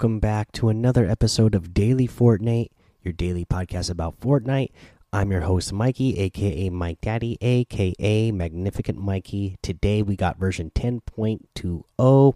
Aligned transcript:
Welcome 0.00 0.18
back 0.18 0.50
to 0.52 0.70
another 0.70 1.04
episode 1.04 1.54
of 1.54 1.74
Daily 1.74 2.08
Fortnite, 2.08 2.70
your 3.02 3.12
daily 3.12 3.44
podcast 3.44 3.90
about 3.90 4.18
Fortnite. 4.18 4.70
I'm 5.12 5.30
your 5.30 5.42
host, 5.42 5.74
Mikey, 5.74 6.18
aka 6.18 6.70
Mike 6.70 7.02
Daddy, 7.02 7.36
aka 7.42 8.30
Magnificent 8.30 8.96
Mikey. 8.96 9.58
Today 9.60 10.00
we 10.00 10.16
got 10.16 10.38
version 10.38 10.70
10.20. 10.70 12.34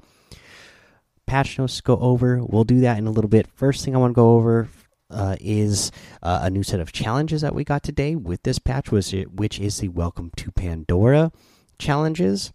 Patch 1.25 1.59
notes 1.59 1.81
go 1.81 1.97
over. 1.97 2.45
We'll 2.45 2.65
do 2.65 2.81
that 2.81 2.99
in 2.99 3.07
a 3.07 3.11
little 3.11 3.31
bit. 3.31 3.47
First 3.47 3.83
thing 3.83 3.97
I 3.97 3.99
want 3.99 4.11
to 4.11 4.15
go 4.15 4.35
over 4.35 4.69
uh, 5.09 5.37
is 5.41 5.91
uh, 6.23 6.41
a 6.43 6.51
new 6.51 6.65
set 6.65 6.81
of 6.81 6.93
challenges 6.93 7.41
that 7.41 7.55
we 7.55 7.65
got 7.65 7.83
today 7.83 8.15
with 8.15 8.43
this 8.43 8.59
patch, 8.59 8.91
which 8.91 9.59
is 9.59 9.79
the 9.79 9.89
Welcome 9.89 10.33
to 10.37 10.53
Pandora 10.53 11.33
challenges. 11.79 12.53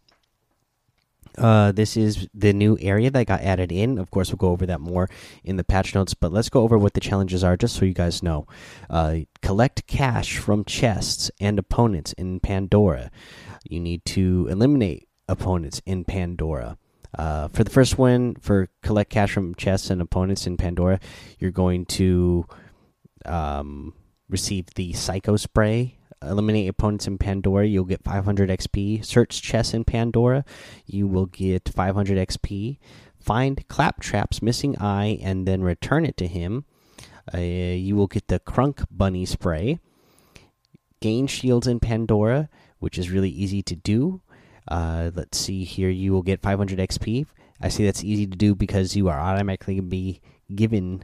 Uh, 1.37 1.71
this 1.71 1.95
is 1.95 2.27
the 2.33 2.53
new 2.53 2.77
area 2.81 3.09
that 3.09 3.27
got 3.27 3.41
added 3.41 3.71
in. 3.71 3.97
Of 3.97 4.11
course, 4.11 4.29
we'll 4.29 4.37
go 4.37 4.49
over 4.49 4.65
that 4.65 4.81
more 4.81 5.09
in 5.43 5.57
the 5.57 5.63
patch 5.63 5.95
notes, 5.95 6.13
but 6.13 6.31
let's 6.31 6.49
go 6.49 6.61
over 6.63 6.77
what 6.77 6.93
the 6.93 6.99
challenges 6.99 7.43
are 7.43 7.55
just 7.55 7.75
so 7.75 7.85
you 7.85 7.93
guys 7.93 8.23
know. 8.23 8.47
Uh, 8.89 9.19
collect 9.41 9.87
cash 9.87 10.37
from 10.37 10.65
chests 10.65 11.31
and 11.39 11.59
opponents 11.59 12.13
in 12.13 12.39
Pandora. 12.39 13.11
You 13.63 13.79
need 13.79 14.03
to 14.05 14.47
eliminate 14.49 15.07
opponents 15.27 15.81
in 15.85 16.03
Pandora. 16.03 16.77
Uh, 17.17 17.47
for 17.47 17.63
the 17.63 17.69
first 17.69 17.97
one, 17.97 18.35
for 18.35 18.69
collect 18.83 19.09
cash 19.09 19.31
from 19.31 19.55
chests 19.55 19.89
and 19.89 20.01
opponents 20.01 20.45
in 20.45 20.57
Pandora, 20.57 20.99
you're 21.39 21.51
going 21.51 21.85
to 21.85 22.45
um, 23.25 23.93
receive 24.29 24.67
the 24.75 24.93
Psycho 24.93 25.35
Spray 25.35 25.98
eliminate 26.21 26.69
opponents 26.69 27.07
in 27.07 27.17
Pandora, 27.17 27.65
you'll 27.65 27.85
get 27.85 28.03
500 28.03 28.49
XP. 28.49 29.03
Search 29.05 29.41
chests 29.41 29.73
in 29.73 29.83
Pandora, 29.83 30.45
you 30.85 31.07
will 31.07 31.25
get 31.25 31.69
500 31.69 32.17
XP. 32.27 32.77
Find 33.19 33.67
Claptrap's 33.67 34.41
missing 34.41 34.77
eye 34.79 35.19
and 35.21 35.47
then 35.47 35.61
return 35.61 36.05
it 36.05 36.17
to 36.17 36.27
him. 36.27 36.65
Uh, 37.33 37.39
you 37.39 37.95
will 37.95 38.07
get 38.07 38.27
the 38.27 38.39
Crunk 38.39 38.85
Bunny 38.89 39.25
spray. 39.25 39.79
Gain 41.01 41.27
shields 41.27 41.67
in 41.67 41.79
Pandora, 41.79 42.49
which 42.79 42.97
is 42.97 43.11
really 43.11 43.29
easy 43.29 43.61
to 43.63 43.75
do. 43.75 44.21
Uh, 44.67 45.11
let's 45.13 45.37
see 45.37 45.63
here. 45.63 45.89
You 45.89 46.11
will 46.11 46.21
get 46.21 46.41
500 46.41 46.79
XP. 46.79 47.25
I 47.61 47.67
see 47.69 47.85
that's 47.85 48.03
easy 48.03 48.25
to 48.25 48.37
do 48.37 48.55
because 48.55 48.95
you 48.95 49.09
are 49.09 49.19
automatically 49.19 49.79
be 49.79 50.21
given 50.53 51.03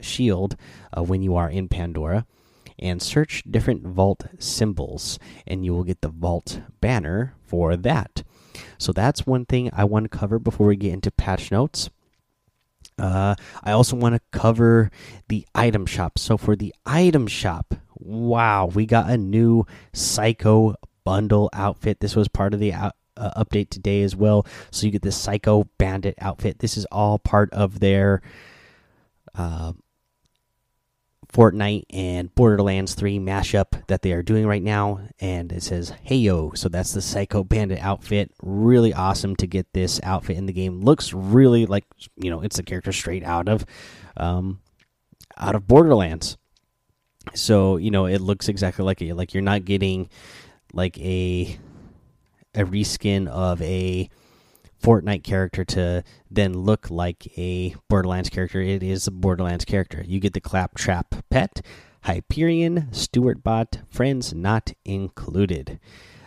shield 0.00 0.56
uh, 0.96 1.02
when 1.02 1.22
you 1.22 1.36
are 1.36 1.48
in 1.48 1.68
Pandora 1.68 2.26
and 2.78 3.02
search 3.02 3.42
different 3.48 3.86
vault 3.86 4.26
symbols, 4.38 5.18
and 5.46 5.64
you 5.64 5.74
will 5.74 5.84
get 5.84 6.00
the 6.00 6.08
vault 6.08 6.60
banner 6.80 7.34
for 7.44 7.76
that. 7.76 8.22
So 8.78 8.92
that's 8.92 9.26
one 9.26 9.46
thing 9.46 9.70
I 9.72 9.84
want 9.84 10.10
to 10.10 10.18
cover 10.18 10.38
before 10.38 10.66
we 10.68 10.76
get 10.76 10.92
into 10.92 11.10
patch 11.10 11.50
notes. 11.50 11.90
Uh, 12.98 13.36
I 13.62 13.72
also 13.72 13.96
want 13.96 14.14
to 14.16 14.38
cover 14.38 14.90
the 15.28 15.46
item 15.54 15.86
shop. 15.86 16.18
So 16.18 16.36
for 16.36 16.56
the 16.56 16.74
item 16.84 17.26
shop, 17.26 17.74
wow, 17.94 18.66
we 18.66 18.86
got 18.86 19.10
a 19.10 19.16
new 19.16 19.64
Psycho 19.92 20.74
bundle 21.04 21.48
outfit. 21.52 22.00
This 22.00 22.16
was 22.16 22.28
part 22.28 22.54
of 22.54 22.60
the 22.60 22.72
out, 22.72 22.94
uh, 23.16 23.42
update 23.42 23.70
today 23.70 24.02
as 24.02 24.16
well. 24.16 24.46
So 24.70 24.86
you 24.86 24.92
get 24.92 25.02
the 25.02 25.12
Psycho 25.12 25.68
Bandit 25.78 26.16
outfit. 26.20 26.58
This 26.58 26.76
is 26.76 26.86
all 26.86 27.18
part 27.18 27.52
of 27.52 27.80
their 27.80 28.20
uh, 29.34 29.72
Fortnite 31.32 31.84
and 31.90 32.34
Borderlands 32.34 32.94
3 32.94 33.18
mashup 33.18 33.86
that 33.88 34.02
they 34.02 34.12
are 34.12 34.22
doing 34.22 34.46
right 34.46 34.62
now. 34.62 35.00
And 35.20 35.52
it 35.52 35.62
says, 35.62 35.92
Hey 36.02 36.16
yo. 36.16 36.52
So 36.54 36.68
that's 36.68 36.92
the 36.92 37.02
Psycho 37.02 37.44
Bandit 37.44 37.80
outfit. 37.80 38.32
Really 38.42 38.94
awesome 38.94 39.36
to 39.36 39.46
get 39.46 39.72
this 39.72 40.00
outfit 40.02 40.36
in 40.36 40.46
the 40.46 40.52
game. 40.52 40.80
Looks 40.80 41.12
really 41.12 41.66
like, 41.66 41.84
you 42.16 42.30
know, 42.30 42.40
it's 42.40 42.58
a 42.58 42.62
character 42.62 42.92
straight 42.92 43.24
out 43.24 43.48
of, 43.48 43.66
um, 44.16 44.60
out 45.36 45.54
of 45.54 45.68
Borderlands. 45.68 46.38
So, 47.34 47.76
you 47.76 47.90
know, 47.90 48.06
it 48.06 48.20
looks 48.20 48.48
exactly 48.48 48.84
like 48.84 49.02
it. 49.02 49.14
Like 49.14 49.34
you're 49.34 49.42
not 49.42 49.66
getting 49.66 50.08
like 50.72 50.98
a, 50.98 51.58
a 52.54 52.64
reskin 52.64 53.28
of 53.28 53.60
a, 53.60 54.08
Fortnite 54.82 55.24
character 55.24 55.64
to 55.64 56.04
then 56.30 56.52
look 56.52 56.90
like 56.90 57.26
a 57.38 57.74
Borderlands 57.88 58.30
character. 58.30 58.60
It 58.60 58.82
is 58.82 59.06
a 59.06 59.10
Borderlands 59.10 59.64
character. 59.64 60.04
You 60.06 60.20
get 60.20 60.34
the 60.34 60.40
Claptrap 60.40 61.28
pet, 61.30 61.60
Hyperion, 62.04 62.92
Steward 62.92 63.42
bot, 63.42 63.80
friends 63.90 64.32
not 64.32 64.72
included. 64.84 65.80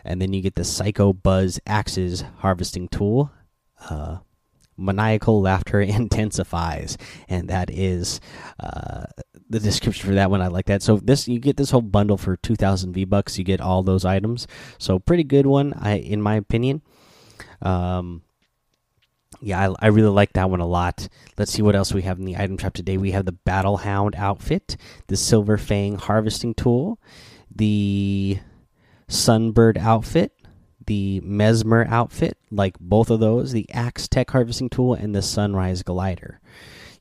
And 0.03 0.21
then 0.21 0.33
you 0.33 0.41
get 0.41 0.55
the 0.55 0.63
Psycho 0.63 1.13
Buzz 1.13 1.59
Axes 1.65 2.23
harvesting 2.39 2.87
tool. 2.87 3.31
Uh, 3.89 4.17
maniacal 4.77 5.41
laughter 5.41 5.79
intensifies, 5.81 6.97
and 7.29 7.49
that 7.49 7.69
is 7.69 8.19
uh, 8.59 9.03
the 9.49 9.59
description 9.59 10.07
for 10.07 10.15
that 10.15 10.29
one. 10.31 10.41
I 10.41 10.47
like 10.47 10.65
that. 10.65 10.81
So 10.81 10.97
this 10.97 11.27
you 11.27 11.39
get 11.39 11.57
this 11.57 11.71
whole 11.71 11.81
bundle 11.81 12.17
for 12.17 12.35
two 12.37 12.55
thousand 12.55 12.93
V 12.93 13.05
bucks. 13.05 13.37
You 13.37 13.43
get 13.43 13.61
all 13.61 13.83
those 13.83 14.05
items. 14.05 14.47
So 14.77 14.99
pretty 14.99 15.23
good 15.23 15.45
one, 15.45 15.73
I 15.73 15.93
in 15.97 16.21
my 16.21 16.35
opinion. 16.35 16.81
Um, 17.61 18.23
yeah, 19.41 19.69
I, 19.69 19.85
I, 19.85 19.87
really 19.87 20.09
like 20.09 20.33
that 20.33 20.49
one 20.49 20.59
a 20.59 20.67
lot. 20.67 21.09
Let's 21.37 21.51
see 21.51 21.61
what 21.61 21.75
else 21.75 21.93
we 21.93 22.03
have 22.03 22.19
in 22.19 22.25
the 22.25 22.37
item 22.37 22.57
shop 22.57 22.73
today. 22.73 22.97
We 22.97 23.11
have 23.11 23.25
the 23.25 23.31
Battle 23.31 23.77
Hound 23.77 24.15
outfit, 24.15 24.77
the 25.07 25.17
Silver 25.17 25.57
Fang 25.57 25.95
harvesting 25.95 26.53
tool, 26.53 26.99
the 27.53 28.39
Sunbird 29.09 29.77
outfit, 29.77 30.33
the 30.85 31.21
Mezmer 31.21 31.87
outfit, 31.89 32.37
like 32.51 32.77
both 32.79 33.09
of 33.09 33.19
those, 33.19 33.51
the 33.51 33.69
Axe 33.71 34.07
Tech 34.07 34.29
harvesting 34.29 34.69
tool, 34.69 34.93
and 34.93 35.15
the 35.15 35.21
Sunrise 35.21 35.83
glider. 35.83 36.39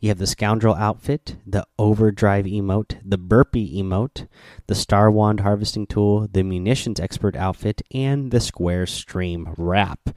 You 0.00 0.08
have 0.08 0.18
the 0.18 0.26
Scoundrel 0.26 0.74
outfit, 0.74 1.36
the 1.46 1.66
Overdrive 1.78 2.46
emote, 2.46 2.98
the 3.04 3.18
Burpee 3.18 3.82
emote, 3.82 4.28
the 4.66 4.74
Star 4.74 5.10
Wand 5.10 5.40
harvesting 5.40 5.86
tool, 5.86 6.26
the 6.32 6.42
Munitions 6.42 6.98
expert 6.98 7.36
outfit, 7.36 7.82
and 7.92 8.30
the 8.30 8.40
Square 8.40 8.86
Stream 8.86 9.52
wrap 9.58 10.08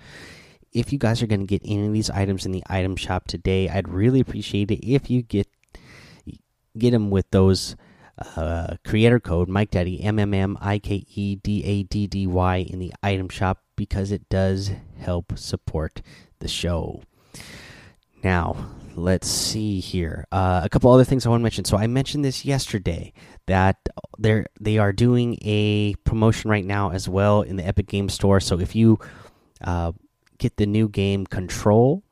if 0.73 0.91
you 0.91 0.99
guys 0.99 1.21
are 1.21 1.27
going 1.27 1.39
to 1.39 1.45
get 1.45 1.61
any 1.63 1.85
of 1.85 1.93
these 1.93 2.09
items 2.09 2.45
in 2.45 2.51
the 2.51 2.63
item 2.67 2.95
shop 2.95 3.27
today, 3.27 3.69
I'd 3.69 3.87
really 3.87 4.19
appreciate 4.19 4.71
it 4.71 4.85
if 4.85 5.09
you 5.09 5.21
get 5.21 5.47
get 6.77 6.91
them 6.91 7.11
with 7.11 7.29
those 7.29 7.75
uh, 8.35 8.75
creator 8.83 9.19
code 9.19 9.47
Mike 9.47 9.71
Daddy 9.71 10.01
M 10.01 10.19
M 10.19 10.33
M 10.33 10.57
I 10.59 10.79
K 10.79 11.05
E 11.15 11.35
D 11.35 11.63
A 11.63 11.83
D 11.83 12.07
D 12.07 12.27
Y 12.27 12.57
in 12.57 12.79
the 12.79 12.93
item 13.01 13.29
shop 13.29 13.59
because 13.75 14.11
it 14.11 14.27
does 14.29 14.71
help 14.99 15.37
support 15.37 16.01
the 16.39 16.47
show. 16.47 17.01
Now, 18.23 18.55
let's 18.95 19.27
see 19.27 19.79
here. 19.79 20.25
Uh, 20.31 20.61
a 20.63 20.69
couple 20.69 20.91
other 20.91 21.03
things 21.03 21.25
I 21.25 21.29
want 21.29 21.41
to 21.41 21.43
mention. 21.43 21.65
So 21.65 21.77
I 21.77 21.87
mentioned 21.87 22.23
this 22.23 22.45
yesterday 22.45 23.13
that 23.47 23.77
they're 24.17 24.47
they 24.59 24.77
are 24.77 24.93
doing 24.93 25.37
a 25.41 25.95
promotion 26.05 26.49
right 26.49 26.65
now 26.65 26.91
as 26.91 27.09
well 27.09 27.41
in 27.41 27.57
the 27.57 27.65
Epic 27.65 27.87
Game 27.87 28.09
Store. 28.09 28.39
So 28.39 28.59
if 28.59 28.75
you 28.75 28.99
uh, 29.61 29.91
get 30.37 30.57
the 30.57 30.65
new 30.65 30.87
game 30.87 31.25
Control 31.25 32.03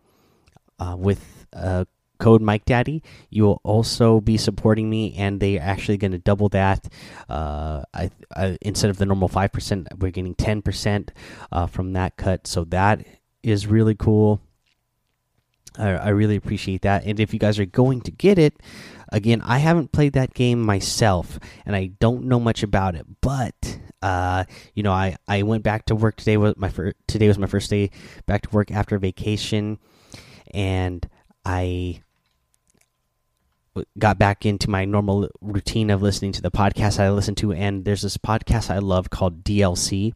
uh, 0.80 0.96
with 0.98 1.46
uh, 1.54 1.86
code 2.18 2.42
Mike 2.42 2.66
Daddy. 2.66 3.04
You 3.30 3.44
will 3.44 3.62
also 3.64 4.22
be 4.22 4.38
supporting 4.38 4.90
me, 4.90 5.16
and 5.18 5.40
they're 5.40 5.62
actually 5.62 5.98
going 5.98 6.12
to 6.12 6.20
double 6.20 6.50
that. 6.50 6.88
Uh, 7.28 7.84
I, 7.94 8.12
I, 8.36 8.58
instead 8.62 8.90
of 8.90 8.98
the 8.98 9.06
normal 9.06 9.28
five 9.28 9.52
percent, 9.52 9.88
we're 9.98 10.12
getting 10.12 10.36
ten 10.36 10.62
percent 10.62 11.12
uh, 11.52 11.68
from 11.68 11.94
that 11.94 12.18
cut. 12.18 12.48
So 12.48 12.64
that 12.66 13.06
is 13.44 13.68
really 13.68 13.96
cool. 13.96 14.40
I, 15.78 15.90
I 15.90 16.10
really 16.10 16.36
appreciate 16.36 16.84
that. 16.84 17.06
And 17.06 17.20
if 17.20 17.34
you 17.34 17.40
guys 17.40 17.58
are 17.58 17.66
going 17.66 18.02
to 18.02 18.12
get 18.12 18.38
it, 18.38 18.54
again, 19.10 19.42
I 19.42 19.58
haven't 19.58 19.92
played 19.92 20.14
that 20.14 20.34
game 20.34 20.62
myself, 20.62 21.40
and 21.66 21.76
I 21.76 21.92
don't 22.00 22.26
know 22.26 22.40
much 22.40 22.62
about 22.62 22.96
it, 22.96 23.06
but 23.22 23.80
uh, 24.02 24.46
you 24.74 24.84
know, 24.84 24.92
I 24.92 25.16
I 25.28 25.44
went 25.44 25.64
back 25.64 25.86
to 25.86 25.96
work 25.96 26.18
today. 26.18 26.38
Was 26.38 26.56
my 26.58 26.70
first, 26.70 26.96
today 27.08 27.28
was 27.28 27.38
my 27.38 27.48
first 27.48 27.70
day 27.70 27.92
back 28.26 28.44
to 28.44 28.50
work 28.50 28.72
after 28.72 28.98
vacation, 28.98 29.78
and 30.54 31.08
I 31.46 32.02
got 33.98 34.18
back 34.18 34.46
into 34.46 34.70
my 34.70 34.86
normal 34.86 35.30
routine 35.40 35.90
of 35.90 36.02
listening 36.02 36.32
to 36.34 36.42
the 36.42 36.52
podcast 36.52 37.00
I 37.00 37.10
listen 37.12 37.36
to. 37.36 37.54
And 37.54 37.86
there's 37.86 38.02
this 38.02 38.18
podcast 38.18 38.70
I 38.70 38.80
love 38.80 39.10
called 39.10 39.44
DLC, 39.44 40.14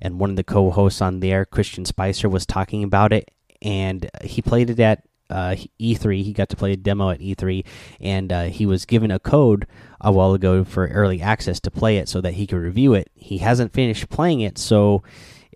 and 0.00 0.20
one 0.20 0.30
of 0.30 0.36
the 0.36 0.44
co-hosts 0.44 1.02
on 1.02 1.20
there, 1.20 1.44
Christian 1.44 1.84
Spicer, 1.84 2.28
was 2.28 2.46
talking 2.46 2.84
about 2.84 3.12
it, 3.12 3.30
and 3.60 4.08
he 4.22 4.42
played 4.42 4.70
it 4.70 4.78
at 4.78 5.07
uh, 5.30 5.56
E3. 5.80 6.22
He 6.22 6.32
got 6.32 6.48
to 6.50 6.56
play 6.56 6.72
a 6.72 6.76
demo 6.76 7.10
at 7.10 7.20
E3, 7.20 7.64
and 8.00 8.32
uh, 8.32 8.44
he 8.44 8.66
was 8.66 8.86
given 8.86 9.10
a 9.10 9.18
code 9.18 9.66
a 10.00 10.12
while 10.12 10.34
ago 10.34 10.64
for 10.64 10.86
early 10.88 11.20
access 11.20 11.60
to 11.60 11.70
play 11.70 11.98
it 11.98 12.08
so 12.08 12.20
that 12.20 12.34
he 12.34 12.46
could 12.46 12.58
review 12.58 12.94
it. 12.94 13.10
He 13.14 13.38
hasn't 13.38 13.72
finished 13.72 14.08
playing 14.08 14.40
it, 14.40 14.58
so 14.58 15.02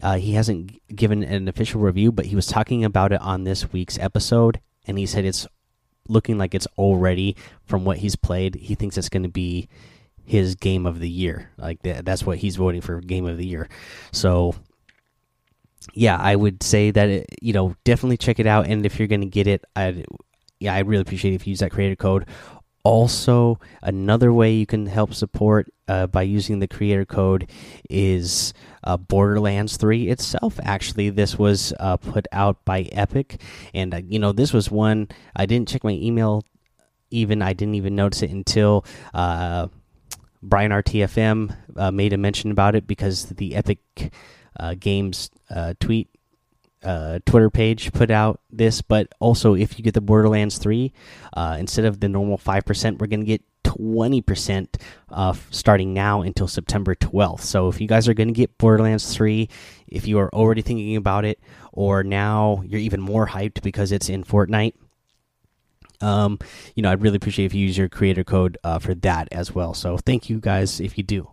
uh, 0.03 0.17
he 0.17 0.33
hasn't 0.35 0.81
given 0.95 1.23
an 1.23 1.49
official 1.49 1.81
review, 1.81 2.13
but 2.13 2.27
he 2.27 2.37
was 2.37 2.47
talking 2.47 2.85
about 2.85 3.13
it 3.13 3.21
on 3.21 3.45
this 3.45 3.73
week's 3.73 3.99
episode, 3.99 4.61
and 4.87 4.99
he 4.99 5.07
said 5.07 5.25
it's 5.25 5.47
looking 6.09 6.39
like 6.39 6.55
it's 6.55 6.67
already 6.77 7.37
from 7.65 7.85
what 7.85 7.99
he's 7.99 8.17
played. 8.17 8.57
He 8.57 8.75
thinks 8.75 8.99
it's 8.99 9.09
going 9.09 9.23
to 9.23 9.29
be 9.29 9.69
his 10.25 10.55
game 10.55 10.87
of 10.87 10.99
the 10.99 11.09
year. 11.09 11.51
Like 11.57 11.81
that's 11.83 12.25
what 12.25 12.39
he's 12.39 12.57
voting 12.57 12.81
for 12.81 13.01
game 13.01 13.27
of 13.27 13.37
the 13.37 13.47
year. 13.47 13.69
So 14.11 14.55
yeah, 15.95 16.17
I 16.17 16.37
would 16.37 16.63
say 16.63 16.91
that 16.91 17.09
it, 17.09 17.27
you 17.41 17.53
know 17.53 17.77
definitely 17.85 18.17
check 18.17 18.39
it 18.39 18.47
out, 18.47 18.67
and 18.67 18.85
if 18.87 18.99
you're 18.99 19.09
going 19.09 19.21
to 19.23 19.27
get 19.27 19.47
it, 19.47 19.65
I'd 19.77 20.07
yeah, 20.63 20.75
I 20.75 20.81
really 20.81 21.03
appreciate 21.03 21.35
if 21.35 21.47
you 21.47 21.51
use 21.51 21.61
that 21.61 21.73
creator 21.73 21.97
code. 21.97 22.27
Also, 22.85 23.61
another 23.83 24.33
way 24.33 24.53
you 24.53 24.67
can 24.67 24.87
help 24.87 25.15
support 25.15 25.73
uh, 25.87 26.07
by 26.09 26.23
using 26.23 26.59
the 26.59 26.67
creator 26.67 27.05
code 27.05 27.49
is 27.89 28.53
uh, 28.83 28.97
Borderlands 28.97 29.77
3 29.77 30.09
itself. 30.09 30.59
Actually, 30.65 31.11
this 31.11 31.39
was 31.39 31.73
uh, 31.79 31.97
put 31.97 32.27
out 32.33 32.65
by 32.65 32.83
Epic, 32.93 33.41
and 33.75 33.95
uh, 33.95 34.01
you 34.05 34.19
know 34.19 34.33
this 34.33 34.53
was 34.53 34.71
one 34.71 35.09
I 35.37 35.47
didn't 35.47 35.69
check 35.69 35.85
my 35.85 35.93
email. 35.93 36.45
Even 37.11 37.43
I 37.43 37.53
didn't 37.53 37.75
even 37.75 37.95
notice 37.95 38.23
it 38.23 38.31
until 38.31 38.85
uh, 39.13 39.69
Brian 40.43 40.73
RTFM 40.73 41.57
uh, 41.77 41.91
made 41.91 42.13
a 42.13 42.17
mention 42.17 42.51
about 42.51 42.75
it 42.75 42.87
because 42.87 43.27
the 43.27 43.55
Epic 43.55 44.13
Games 44.79 45.31
tweet 45.81 46.09
uh, 46.85 47.21
Twitter 47.25 47.51
page 47.51 47.93
put 47.93 48.11
out 48.11 48.41
this, 48.51 48.83
but 48.83 49.13
also 49.21 49.55
if 49.55 49.79
you 49.79 49.85
get 49.85 49.95
the 49.95 50.01
Borderlands 50.01 50.59
3, 50.59 50.93
uh, 51.35 51.57
instead 51.59 51.85
of 51.85 52.01
the 52.01 52.09
normal 52.09 52.39
5%, 52.39 52.99
we're 52.99 53.07
going 53.07 53.21
to 53.21 53.27
get 53.27 53.43
20% 53.65 54.69
uh, 55.11 55.35
starting 55.51 55.95
now 55.95 56.23
until 56.23 56.49
September 56.49 56.95
12th. 56.95 57.41
So 57.41 57.69
if 57.69 57.81
you 57.81 57.87
guys 57.87 58.09
are 58.09 58.15
going 58.15 58.29
to 58.29 58.35
get 58.35 58.59
Borderlands 58.59 59.15
3, 59.15 59.49
if 59.87 60.07
you 60.07 60.19
are 60.19 60.35
already 60.35 60.63
thinking 60.63 60.97
about 60.97 61.25
it, 61.25 61.39
or 61.73 62.03
now 62.03 62.63
you're 62.67 62.81
even 62.81 63.01
more 63.01 63.29
hyped 63.29 63.63
because 63.63 63.93
it's 63.93 64.09
in 64.09 64.25
Fortnite, 64.25 64.75
um, 66.01 66.41
you 66.75 66.83
know, 66.83 66.91
I'd 66.91 67.01
really 67.01 67.17
appreciate 67.17 67.47
if 67.47 67.55
you 67.55 67.65
use 67.65 67.79
your 67.79 67.89
creator 67.89 68.25
code 68.25 68.59
uh, 68.65 68.81
for 68.81 68.95
that 68.97 69.29
as 69.31 69.55
well. 69.55 69.73
So 69.73 69.97
thank 69.99 70.29
you 70.29 70.41
guys 70.41 70.81
if 70.81 70.99
you 70.99 71.05
do. 71.05 71.29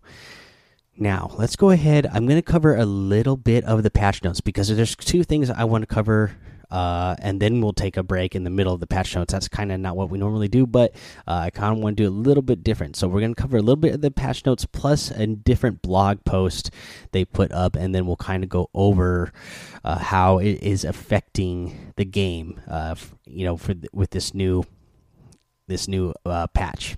Now, 1.01 1.31
let's 1.38 1.56
go 1.56 1.69
ahead. 1.69 2.07
I'm 2.07 2.25
going 2.25 2.38
to 2.38 2.42
cover 2.42 2.75
a 2.75 2.86
little 2.86 3.38
bit 3.38 3.63
of 3.63 3.84
the 3.84 3.90
patch 3.90 4.22
notes 4.22 4.42
because 4.42 4.68
there's 4.68 4.98
two 4.98 5.24
things 5.24 5.50
I 5.50 5.63
want 5.63 5.84
to 5.84 5.88
cover, 5.88 6.36
uh, 6.69 7.16
and 7.19 7.42
then 7.42 7.62
we'll 7.62 7.72
take 7.72 7.96
a 7.96 8.04
break 8.04 8.36
in 8.36 8.44
the 8.44 8.50
middle 8.50 8.74
of 8.74 8.81
the 8.81 8.86
patch 8.86 9.16
notes. 9.16 9.31
That's 9.31 9.48
kind 9.48 9.72
of 9.72 9.80
not 9.80 9.96
what 9.96 10.10
we 10.10 10.18
normally 10.18 10.50
do, 10.50 10.68
but 10.68 10.94
uh, 11.25 11.36
I 11.36 11.51
kind 11.51 11.72
of 11.72 11.81
want 11.81 11.96
to 11.96 12.04
do 12.04 12.10
a 12.10 12.12
little 12.12 12.44
bit 12.44 12.66
different. 12.66 12.98
So, 12.98 13.07
we're 13.07 13.22
going 13.22 13.34
to 13.34 13.42
cover 13.42 13.56
a 13.56 13.62
little 13.62 13.78
bit 13.78 13.94
of 13.94 14.01
the 14.01 14.12
patch 14.12 14.46
notes 14.46 14.66
plus 14.66 15.10
a 15.12 15.25
different 15.25 15.81
blog 15.81 16.25
post 16.25 16.69
they 17.13 17.24
put 17.24 17.54
up, 17.54 17.78
and 17.78 17.95
then 17.95 18.06
we'll 18.06 18.18
kind 18.18 18.44
of 18.44 18.50
go 18.50 18.69
over 18.74 19.31
uh, 19.86 20.00
how 20.00 20.40
it 20.40 20.62
is 20.62 20.84
affecting 20.84 21.94
the 21.95 22.04
game, 22.04 22.60
uh, 22.68 22.95
you 23.25 23.45
know, 23.45 23.56
for 23.56 23.74
with 23.94 24.10
this 24.10 24.34
new 24.34 24.66
this 25.68 25.88
new 25.88 26.13
uh, 26.25 26.48
patch. 26.48 26.98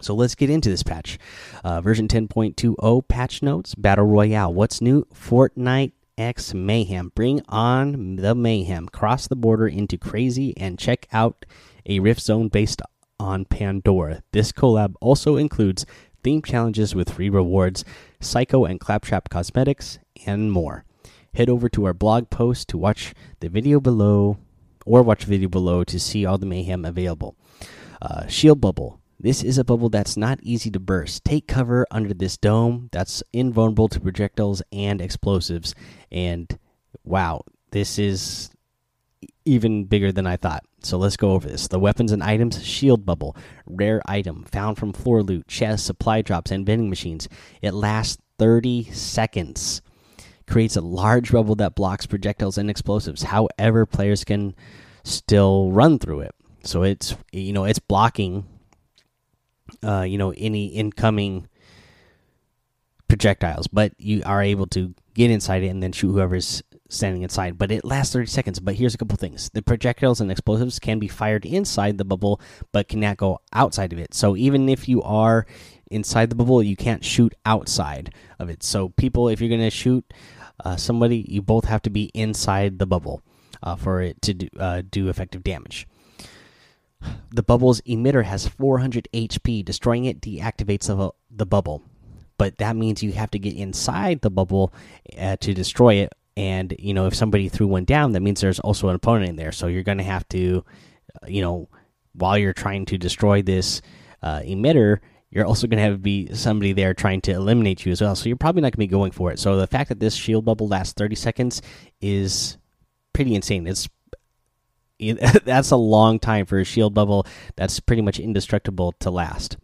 So 0.00 0.14
let's 0.14 0.34
get 0.34 0.50
into 0.50 0.68
this 0.68 0.82
patch. 0.82 1.18
Uh, 1.64 1.80
version 1.80 2.08
10.20 2.08 3.08
patch 3.08 3.42
notes 3.42 3.74
Battle 3.74 4.06
Royale. 4.06 4.52
What's 4.52 4.80
new? 4.80 5.04
Fortnite 5.14 5.92
X 6.16 6.52
Mayhem. 6.52 7.12
Bring 7.14 7.40
on 7.48 8.16
the 8.16 8.34
mayhem. 8.34 8.88
Cross 8.88 9.28
the 9.28 9.36
border 9.36 9.68
into 9.68 9.96
crazy 9.96 10.56
and 10.56 10.78
check 10.78 11.06
out 11.12 11.44
a 11.86 12.00
Rift 12.00 12.20
Zone 12.20 12.48
based 12.48 12.82
on 13.20 13.44
Pandora. 13.44 14.22
This 14.32 14.52
collab 14.52 14.94
also 15.00 15.36
includes 15.36 15.86
theme 16.22 16.42
challenges 16.42 16.94
with 16.94 17.10
free 17.10 17.30
rewards, 17.30 17.84
Psycho 18.20 18.64
and 18.64 18.80
Claptrap 18.80 19.28
cosmetics, 19.28 19.98
and 20.26 20.52
more. 20.52 20.84
Head 21.34 21.48
over 21.48 21.68
to 21.70 21.84
our 21.84 21.94
blog 21.94 22.30
post 22.30 22.68
to 22.68 22.78
watch 22.78 23.14
the 23.40 23.48
video 23.48 23.80
below, 23.80 24.38
or 24.84 25.02
watch 25.02 25.24
the 25.24 25.30
video 25.30 25.48
below 25.48 25.84
to 25.84 26.00
see 26.00 26.26
all 26.26 26.38
the 26.38 26.46
mayhem 26.46 26.84
available. 26.84 27.36
Uh, 28.00 28.26
shield 28.26 28.60
Bubble. 28.60 28.97
This 29.20 29.42
is 29.42 29.58
a 29.58 29.64
bubble 29.64 29.88
that's 29.88 30.16
not 30.16 30.38
easy 30.42 30.70
to 30.70 30.78
burst. 30.78 31.24
Take 31.24 31.48
cover 31.48 31.86
under 31.90 32.14
this 32.14 32.36
dome 32.36 32.88
that's 32.92 33.22
invulnerable 33.32 33.88
to 33.88 34.00
projectiles 34.00 34.62
and 34.70 35.00
explosives. 35.00 35.74
And 36.12 36.56
wow, 37.02 37.42
this 37.72 37.98
is 37.98 38.50
even 39.44 39.86
bigger 39.86 40.12
than 40.12 40.26
I 40.26 40.36
thought. 40.36 40.64
So 40.82 40.98
let's 40.98 41.16
go 41.16 41.32
over 41.32 41.48
this. 41.48 41.66
The 41.66 41.80
weapons 41.80 42.12
and 42.12 42.22
items 42.22 42.64
shield 42.64 43.04
bubble, 43.04 43.36
rare 43.66 44.00
item 44.06 44.44
found 44.44 44.78
from 44.78 44.92
floor 44.92 45.24
loot, 45.24 45.48
chests, 45.48 45.84
supply 45.84 46.22
drops, 46.22 46.52
and 46.52 46.64
vending 46.64 46.88
machines. 46.88 47.28
It 47.60 47.74
lasts 47.74 48.18
30 48.38 48.84
seconds. 48.92 49.82
Creates 50.46 50.76
a 50.76 50.80
large 50.80 51.32
bubble 51.32 51.56
that 51.56 51.74
blocks 51.74 52.06
projectiles 52.06 52.56
and 52.56 52.70
explosives. 52.70 53.24
However, 53.24 53.84
players 53.84 54.22
can 54.22 54.54
still 55.02 55.72
run 55.72 55.98
through 55.98 56.20
it. 56.20 56.34
So 56.62 56.84
it's 56.84 57.16
you 57.32 57.52
know 57.52 57.64
it's 57.64 57.78
blocking 57.78 58.44
uh, 59.82 60.02
you 60.02 60.18
know 60.18 60.32
any 60.36 60.66
incoming 60.66 61.48
projectiles, 63.08 63.66
but 63.66 63.92
you 63.98 64.22
are 64.26 64.42
able 64.42 64.66
to 64.68 64.94
get 65.14 65.30
inside 65.30 65.62
it 65.62 65.68
and 65.68 65.82
then 65.82 65.92
shoot 65.92 66.12
whoever's 66.12 66.62
standing 66.90 67.22
inside. 67.22 67.58
But 67.58 67.70
it 67.70 67.84
lasts 67.84 68.12
30 68.12 68.26
seconds. 68.26 68.60
But 68.60 68.74
here's 68.74 68.94
a 68.94 68.98
couple 68.98 69.16
things: 69.16 69.50
the 69.50 69.62
projectiles 69.62 70.20
and 70.20 70.30
explosives 70.30 70.78
can 70.78 70.98
be 70.98 71.08
fired 71.08 71.44
inside 71.44 71.98
the 71.98 72.04
bubble, 72.04 72.40
but 72.72 72.88
cannot 72.88 73.16
go 73.16 73.40
outside 73.52 73.92
of 73.92 73.98
it. 73.98 74.14
So 74.14 74.36
even 74.36 74.68
if 74.68 74.88
you 74.88 75.02
are 75.02 75.46
inside 75.90 76.30
the 76.30 76.36
bubble, 76.36 76.62
you 76.62 76.76
can't 76.76 77.04
shoot 77.04 77.34
outside 77.44 78.12
of 78.38 78.48
it. 78.50 78.62
So 78.62 78.90
people, 78.90 79.28
if 79.28 79.40
you're 79.40 79.48
going 79.48 79.60
to 79.60 79.70
shoot 79.70 80.04
uh, 80.64 80.76
somebody, 80.76 81.24
you 81.28 81.42
both 81.42 81.64
have 81.64 81.82
to 81.82 81.90
be 81.90 82.10
inside 82.14 82.78
the 82.78 82.86
bubble 82.86 83.22
uh, 83.62 83.76
for 83.76 84.02
it 84.02 84.20
to 84.22 84.34
do, 84.34 84.48
uh, 84.58 84.82
do 84.88 85.08
effective 85.08 85.42
damage. 85.42 85.86
The 87.30 87.42
bubble's 87.42 87.80
emitter 87.82 88.24
has 88.24 88.48
400 88.48 89.08
HP. 89.12 89.64
Destroying 89.64 90.06
it 90.06 90.20
deactivates 90.20 90.86
the, 90.86 91.10
the 91.30 91.46
bubble. 91.46 91.82
But 92.38 92.58
that 92.58 92.76
means 92.76 93.02
you 93.02 93.12
have 93.12 93.30
to 93.32 93.38
get 93.38 93.54
inside 93.56 94.20
the 94.20 94.30
bubble 94.30 94.72
uh, 95.18 95.36
to 95.36 95.52
destroy 95.54 95.94
it. 95.96 96.12
And, 96.36 96.74
you 96.78 96.94
know, 96.94 97.06
if 97.06 97.14
somebody 97.14 97.48
threw 97.48 97.66
one 97.66 97.84
down, 97.84 98.12
that 98.12 98.20
means 98.20 98.40
there's 98.40 98.60
also 98.60 98.88
an 98.88 98.94
opponent 98.94 99.30
in 99.30 99.36
there. 99.36 99.50
So 99.50 99.66
you're 99.66 99.82
going 99.82 99.98
to 99.98 100.04
have 100.04 100.28
to, 100.28 100.64
uh, 101.20 101.26
you 101.26 101.42
know, 101.42 101.68
while 102.12 102.38
you're 102.38 102.52
trying 102.52 102.86
to 102.86 102.98
destroy 102.98 103.42
this 103.42 103.82
uh, 104.22 104.40
emitter, 104.40 104.98
you're 105.30 105.44
also 105.44 105.66
going 105.66 105.78
to 105.78 105.82
have 105.82 105.94
to 105.94 105.98
be 105.98 106.32
somebody 106.34 106.72
there 106.72 106.94
trying 106.94 107.20
to 107.22 107.32
eliminate 107.32 107.84
you 107.84 107.92
as 107.92 108.00
well. 108.00 108.14
So 108.14 108.28
you're 108.28 108.36
probably 108.36 108.62
not 108.62 108.66
going 108.66 108.72
to 108.72 108.78
be 108.78 108.86
going 108.86 109.10
for 109.10 109.30
it. 109.30 109.38
So 109.38 109.56
the 109.56 109.66
fact 109.66 109.88
that 109.88 110.00
this 110.00 110.14
shield 110.14 110.44
bubble 110.44 110.68
lasts 110.68 110.94
30 110.94 111.16
seconds 111.16 111.60
is 112.00 112.56
pretty 113.12 113.34
insane. 113.34 113.66
It's 113.66 113.88
that's 115.44 115.70
a 115.70 115.76
long 115.76 116.18
time 116.18 116.46
for 116.46 116.58
a 116.58 116.64
shield 116.64 116.94
bubble 116.94 117.26
that's 117.56 117.80
pretty 117.80 118.02
much 118.02 118.18
indestructible 118.18 118.92
to 119.00 119.10
last. 119.10 119.56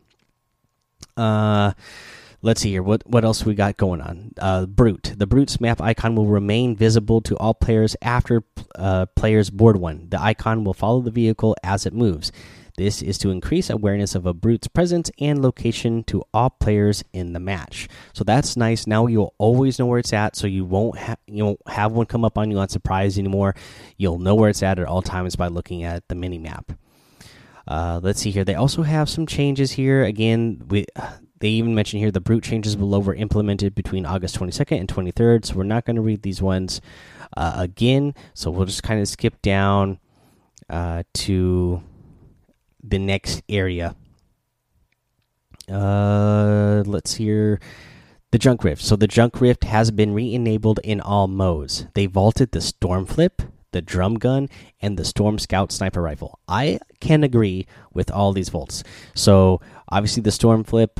Uh, 1.16 1.72
let's 2.42 2.60
see 2.60 2.70
here. 2.70 2.82
What 2.82 3.02
what 3.06 3.24
else 3.24 3.44
we 3.44 3.54
got 3.54 3.76
going 3.76 4.00
on? 4.00 4.32
Uh, 4.38 4.66
Brute. 4.66 5.14
The 5.16 5.26
Brute's 5.26 5.60
map 5.60 5.80
icon 5.80 6.14
will 6.14 6.26
remain 6.26 6.76
visible 6.76 7.20
to 7.22 7.36
all 7.38 7.54
players 7.54 7.96
after 8.02 8.44
uh, 8.74 9.06
players 9.16 9.50
board 9.50 9.76
one. 9.76 10.08
The 10.10 10.20
icon 10.20 10.64
will 10.64 10.74
follow 10.74 11.00
the 11.00 11.10
vehicle 11.10 11.56
as 11.62 11.86
it 11.86 11.92
moves. 11.92 12.30
This 12.76 13.02
is 13.02 13.18
to 13.18 13.30
increase 13.30 13.70
awareness 13.70 14.16
of 14.16 14.26
a 14.26 14.34
brute's 14.34 14.66
presence 14.66 15.08
and 15.20 15.40
location 15.40 16.02
to 16.04 16.24
all 16.34 16.50
players 16.50 17.04
in 17.12 17.32
the 17.32 17.38
match. 17.38 17.88
So 18.14 18.24
that's 18.24 18.56
nice. 18.56 18.86
Now 18.86 19.06
you'll 19.08 19.34
always 19.38 19.78
know 19.78 19.86
where 19.86 19.98
it's 19.98 20.12
at, 20.12 20.36
so 20.36 20.46
you 20.46 20.64
won't 20.64 20.96
have 20.98 21.18
you 21.26 21.44
won't 21.44 21.60
have 21.68 21.92
one 21.92 22.06
come 22.06 22.24
up 22.24 22.38
on 22.38 22.50
you 22.50 22.58
on 22.58 22.68
surprise 22.68 23.18
anymore. 23.18 23.54
You'll 23.98 24.20
know 24.20 24.36
where 24.36 24.48
it's 24.48 24.62
at 24.62 24.78
at 24.78 24.86
all 24.86 25.02
times 25.02 25.36
by 25.36 25.48
looking 25.48 25.82
at 25.82 26.06
the 26.08 26.14
mini 26.14 26.38
map. 26.38 26.72
Uh, 27.66 27.98
let's 28.02 28.20
see 28.20 28.30
here. 28.30 28.44
They 28.44 28.54
also 28.54 28.82
have 28.82 29.08
some 29.08 29.26
changes 29.26 29.72
here. 29.72 30.04
Again, 30.04 30.62
we 30.68 30.86
they 31.40 31.48
even 31.48 31.74
mention 31.74 31.98
here 31.98 32.12
the 32.12 32.20
brute 32.20 32.44
changes 32.44 32.76
below 32.76 33.00
were 33.00 33.14
implemented 33.14 33.74
between 33.74 34.06
August 34.06 34.38
22nd 34.38 34.78
and 34.78 34.88
23rd. 34.88 35.44
So 35.44 35.56
we're 35.56 35.64
not 35.64 35.84
going 35.84 35.96
to 35.96 36.02
read 36.02 36.22
these 36.22 36.40
ones 36.40 36.80
uh, 37.36 37.54
again. 37.56 38.14
So 38.32 38.50
we'll 38.50 38.66
just 38.66 38.84
kind 38.84 39.00
of 39.00 39.08
skip 39.08 39.42
down 39.42 39.98
uh, 40.70 41.02
to 41.14 41.82
the 42.82 42.98
next 42.98 43.42
area. 43.48 43.96
Uh, 45.68 46.84
let's 46.86 47.14
hear 47.14 47.58
the 48.34 48.38
junk 48.38 48.64
rift. 48.64 48.82
So 48.82 48.96
the 48.96 49.06
junk 49.06 49.40
rift 49.40 49.62
has 49.62 49.92
been 49.92 50.12
re-enabled 50.12 50.80
in 50.82 51.00
all 51.00 51.28
modes. 51.28 51.86
They 51.94 52.06
vaulted 52.06 52.50
the 52.50 52.60
storm 52.60 53.06
flip, 53.06 53.40
the 53.70 53.80
drum 53.80 54.16
gun, 54.16 54.48
and 54.82 54.98
the 54.98 55.04
storm 55.04 55.38
scout 55.38 55.70
sniper 55.70 56.02
rifle. 56.02 56.40
I 56.48 56.80
can 56.98 57.22
agree 57.22 57.68
with 57.92 58.10
all 58.10 58.32
these 58.32 58.48
vaults. 58.48 58.82
So 59.14 59.60
obviously 59.88 60.24
the 60.24 60.32
storm 60.32 60.64
flip. 60.64 60.98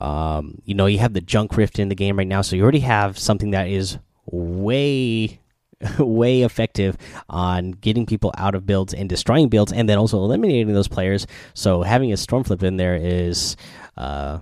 Um, 0.00 0.60
you 0.64 0.74
know 0.74 0.86
you 0.86 0.98
have 0.98 1.12
the 1.12 1.20
junk 1.20 1.56
rift 1.56 1.78
in 1.78 1.88
the 1.88 1.94
game 1.94 2.18
right 2.18 2.26
now, 2.26 2.42
so 2.42 2.56
you 2.56 2.64
already 2.64 2.80
have 2.80 3.16
something 3.16 3.52
that 3.52 3.68
is 3.68 3.98
way 4.26 5.38
way 6.00 6.42
effective 6.42 6.96
on 7.28 7.72
getting 7.72 8.06
people 8.06 8.34
out 8.36 8.56
of 8.56 8.66
builds 8.66 8.92
and 8.92 9.08
destroying 9.08 9.48
builds, 9.48 9.72
and 9.72 9.88
then 9.88 9.98
also 9.98 10.18
eliminating 10.18 10.74
those 10.74 10.88
players. 10.88 11.28
So 11.54 11.82
having 11.82 12.12
a 12.12 12.16
storm 12.16 12.42
flip 12.42 12.64
in 12.64 12.76
there 12.76 12.96
is, 12.96 13.56
uh, 13.96 14.40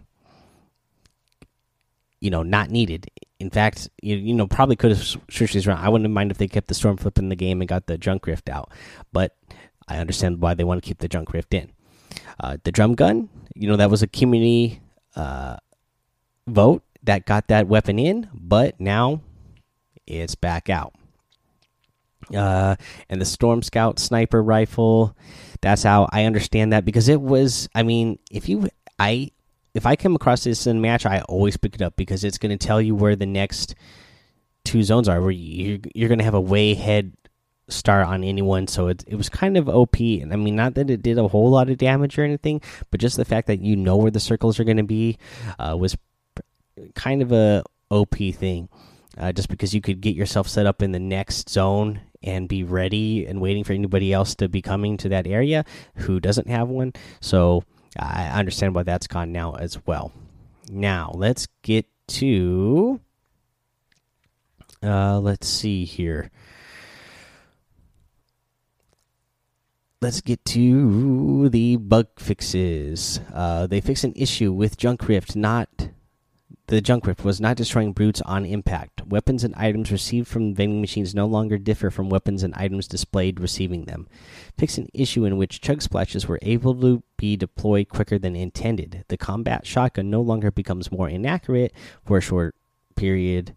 you 2.20 2.30
know, 2.30 2.42
not 2.42 2.70
needed. 2.70 3.08
In 3.38 3.50
fact, 3.50 3.88
you, 4.02 4.16
you 4.16 4.34
know 4.34 4.46
probably 4.46 4.76
could 4.76 4.90
have 4.90 5.02
switched 5.02 5.54
these 5.54 5.66
around. 5.66 5.78
I 5.84 5.88
wouldn't 5.88 6.12
mind 6.12 6.30
if 6.30 6.38
they 6.38 6.48
kept 6.48 6.68
the 6.68 6.74
storm 6.74 6.96
flip 6.96 7.18
in 7.18 7.28
the 7.30 7.36
game 7.36 7.60
and 7.60 7.68
got 7.68 7.86
the 7.86 7.98
junk 7.98 8.26
rift 8.26 8.48
out, 8.48 8.70
but 9.12 9.36
I 9.88 9.98
understand 9.98 10.40
why 10.40 10.54
they 10.54 10.64
want 10.64 10.82
to 10.82 10.86
keep 10.86 10.98
the 10.98 11.08
junk 11.08 11.32
rift 11.32 11.54
in. 11.54 11.72
Uh, 12.38 12.56
the 12.64 12.72
drum 12.72 12.94
gun, 12.94 13.28
you 13.54 13.68
know, 13.68 13.76
that 13.76 13.90
was 13.90 14.02
a 14.02 14.06
community 14.06 14.80
uh, 15.16 15.56
vote 16.46 16.82
that 17.02 17.26
got 17.26 17.48
that 17.48 17.66
weapon 17.68 17.98
in, 17.98 18.28
but 18.34 18.78
now 18.80 19.20
it's 20.06 20.34
back 20.34 20.68
out. 20.70 20.94
uh, 22.34 22.76
and 23.08 23.20
the 23.20 23.24
Storm 23.24 23.62
Scout 23.62 23.98
sniper 23.98 24.42
rifle. 24.42 25.16
That's 25.62 25.82
how 25.82 26.08
I 26.12 26.24
understand 26.24 26.72
that 26.72 26.84
because 26.84 27.08
it 27.08 27.20
was. 27.20 27.68
I 27.74 27.82
mean, 27.82 28.18
if 28.30 28.48
you, 28.48 28.68
I, 28.98 29.30
if 29.74 29.86
I 29.86 29.96
come 29.96 30.14
across 30.14 30.44
this 30.44 30.66
in 30.66 30.78
a 30.78 30.80
match, 30.80 31.06
I 31.06 31.20
always 31.22 31.56
pick 31.56 31.74
it 31.74 31.82
up 31.82 31.96
because 31.96 32.24
it's 32.24 32.38
going 32.38 32.56
to 32.56 32.66
tell 32.66 32.80
you 32.80 32.94
where 32.94 33.16
the 33.16 33.26
next 33.26 33.74
two 34.64 34.82
zones 34.82 35.08
are. 35.08 35.20
Where 35.20 35.30
you're 35.30 35.78
you're 35.94 36.08
going 36.08 36.18
to 36.18 36.24
have 36.24 36.34
a 36.34 36.40
way 36.40 36.74
head 36.74 37.12
start 37.68 38.06
on 38.06 38.24
anyone. 38.24 38.66
So 38.66 38.88
it 38.88 39.04
it 39.06 39.16
was 39.16 39.28
kind 39.28 39.56
of 39.56 39.68
OP. 39.68 40.00
And 40.00 40.32
I 40.32 40.36
mean, 40.36 40.56
not 40.56 40.74
that 40.74 40.90
it 40.90 41.02
did 41.02 41.18
a 41.18 41.28
whole 41.28 41.50
lot 41.50 41.70
of 41.70 41.78
damage 41.78 42.18
or 42.18 42.24
anything, 42.24 42.60
but 42.90 43.00
just 43.00 43.16
the 43.16 43.24
fact 43.24 43.46
that 43.46 43.60
you 43.60 43.76
know 43.76 43.96
where 43.96 44.10
the 44.10 44.20
circles 44.20 44.58
are 44.58 44.64
going 44.64 44.76
to 44.76 44.82
be 44.82 45.18
uh, 45.58 45.76
was 45.78 45.96
kind 46.94 47.22
of 47.22 47.32
a 47.32 47.62
OP 47.90 48.16
thing. 48.16 48.68
Uh, 49.18 49.32
just 49.32 49.48
because 49.48 49.74
you 49.74 49.80
could 49.80 50.00
get 50.00 50.14
yourself 50.14 50.48
set 50.48 50.66
up 50.66 50.82
in 50.82 50.92
the 50.92 50.98
next 50.98 51.50
zone 51.50 52.00
and 52.22 52.48
be 52.48 52.62
ready 52.62 53.26
and 53.26 53.40
waiting 53.40 53.64
for 53.64 53.72
anybody 53.72 54.12
else 54.12 54.34
to 54.36 54.48
be 54.48 54.62
coming 54.62 54.96
to 54.96 55.08
that 55.08 55.26
area 55.26 55.64
who 55.96 56.20
doesn't 56.20 56.48
have 56.48 56.68
one. 56.68 56.92
So 57.20 57.64
I 57.98 58.28
understand 58.28 58.74
why 58.74 58.84
that's 58.84 59.06
gone 59.06 59.32
now 59.32 59.54
as 59.54 59.84
well. 59.86 60.12
Now 60.70 61.12
let's 61.14 61.48
get 61.62 61.86
to. 62.08 63.00
Uh, 64.82 65.18
let's 65.20 65.48
see 65.48 65.84
here. 65.84 66.30
let's 70.02 70.20
get 70.22 70.42
to 70.46 71.48
the 71.50 71.76
bug 71.76 72.08
fixes. 72.18 73.20
Uh, 73.32 73.66
they 73.66 73.80
fix 73.80 74.02
an 74.02 74.12
issue 74.16 74.52
with 74.52 74.76
Junk 74.76 75.06
Rift. 75.08 75.36
Not 75.36 75.90
the 76.70 76.80
Junk 76.80 77.04
Rift 77.04 77.24
was 77.24 77.40
not 77.40 77.56
destroying 77.56 77.92
brutes 77.92 78.20
on 78.20 78.46
impact. 78.46 79.04
Weapons 79.04 79.42
and 79.42 79.52
items 79.56 79.90
received 79.90 80.28
from 80.28 80.54
vending 80.54 80.80
machines 80.80 81.16
no 81.16 81.26
longer 81.26 81.58
differ 81.58 81.90
from 81.90 82.08
weapons 82.08 82.44
and 82.44 82.54
items 82.54 82.86
displayed 82.86 83.40
receiving 83.40 83.86
them. 83.86 84.06
Fix 84.56 84.78
an 84.78 84.88
issue 84.94 85.24
in 85.24 85.36
which 85.36 85.60
chug 85.60 85.82
splashes 85.82 86.28
were 86.28 86.38
able 86.42 86.80
to 86.80 87.02
be 87.16 87.36
deployed 87.36 87.88
quicker 87.88 88.20
than 88.20 88.36
intended. 88.36 89.04
The 89.08 89.16
combat 89.16 89.66
shotgun 89.66 90.10
no 90.10 90.20
longer 90.20 90.52
becomes 90.52 90.92
more 90.92 91.08
inaccurate 91.08 91.72
for 92.04 92.18
a 92.18 92.22
short 92.22 92.54
period 92.94 93.56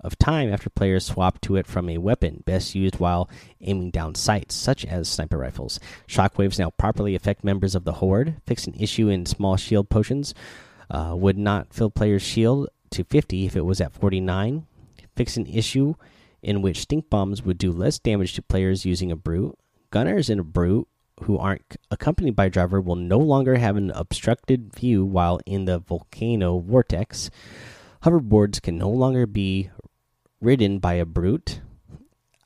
of 0.00 0.18
time 0.18 0.50
after 0.50 0.70
players 0.70 1.04
swap 1.04 1.42
to 1.42 1.56
it 1.56 1.66
from 1.66 1.90
a 1.90 1.98
weapon, 1.98 2.42
best 2.46 2.74
used 2.74 2.98
while 2.98 3.28
aiming 3.60 3.90
down 3.90 4.14
sights, 4.14 4.54
such 4.54 4.86
as 4.86 5.10
sniper 5.10 5.36
rifles. 5.36 5.78
Shockwaves 6.08 6.58
now 6.58 6.70
properly 6.70 7.14
affect 7.14 7.44
members 7.44 7.74
of 7.74 7.84
the 7.84 7.94
Horde. 7.94 8.36
Fix 8.46 8.66
an 8.66 8.74
issue 8.80 9.10
in 9.10 9.26
small 9.26 9.58
shield 9.58 9.90
potions. 9.90 10.32
Uh, 10.90 11.14
would 11.16 11.36
not 11.36 11.72
fill 11.72 11.90
players' 11.90 12.22
shield 12.22 12.68
to 12.90 13.04
50 13.04 13.46
if 13.46 13.56
it 13.56 13.64
was 13.64 13.80
at 13.80 13.92
49. 13.92 14.66
Fix 15.14 15.36
an 15.36 15.46
issue 15.46 15.94
in 16.42 16.62
which 16.62 16.80
stink 16.80 17.10
bombs 17.10 17.42
would 17.42 17.58
do 17.58 17.72
less 17.72 17.98
damage 17.98 18.34
to 18.34 18.42
players 18.42 18.86
using 18.86 19.10
a 19.10 19.16
brute. 19.16 19.58
Gunners 19.90 20.30
in 20.30 20.38
a 20.38 20.44
brute 20.44 20.86
who 21.22 21.38
aren't 21.38 21.76
accompanied 21.90 22.36
by 22.36 22.46
a 22.46 22.50
driver 22.50 22.80
will 22.80 22.96
no 22.96 23.18
longer 23.18 23.56
have 23.56 23.76
an 23.76 23.90
obstructed 23.90 24.72
view 24.74 25.04
while 25.04 25.40
in 25.46 25.64
the 25.64 25.78
volcano 25.78 26.58
vortex. 26.58 27.30
Hoverboards 28.04 28.60
can 28.60 28.76
no 28.76 28.90
longer 28.90 29.26
be 29.26 29.70
ridden 30.40 30.78
by 30.78 30.94
a 30.94 31.06
brute. 31.06 31.60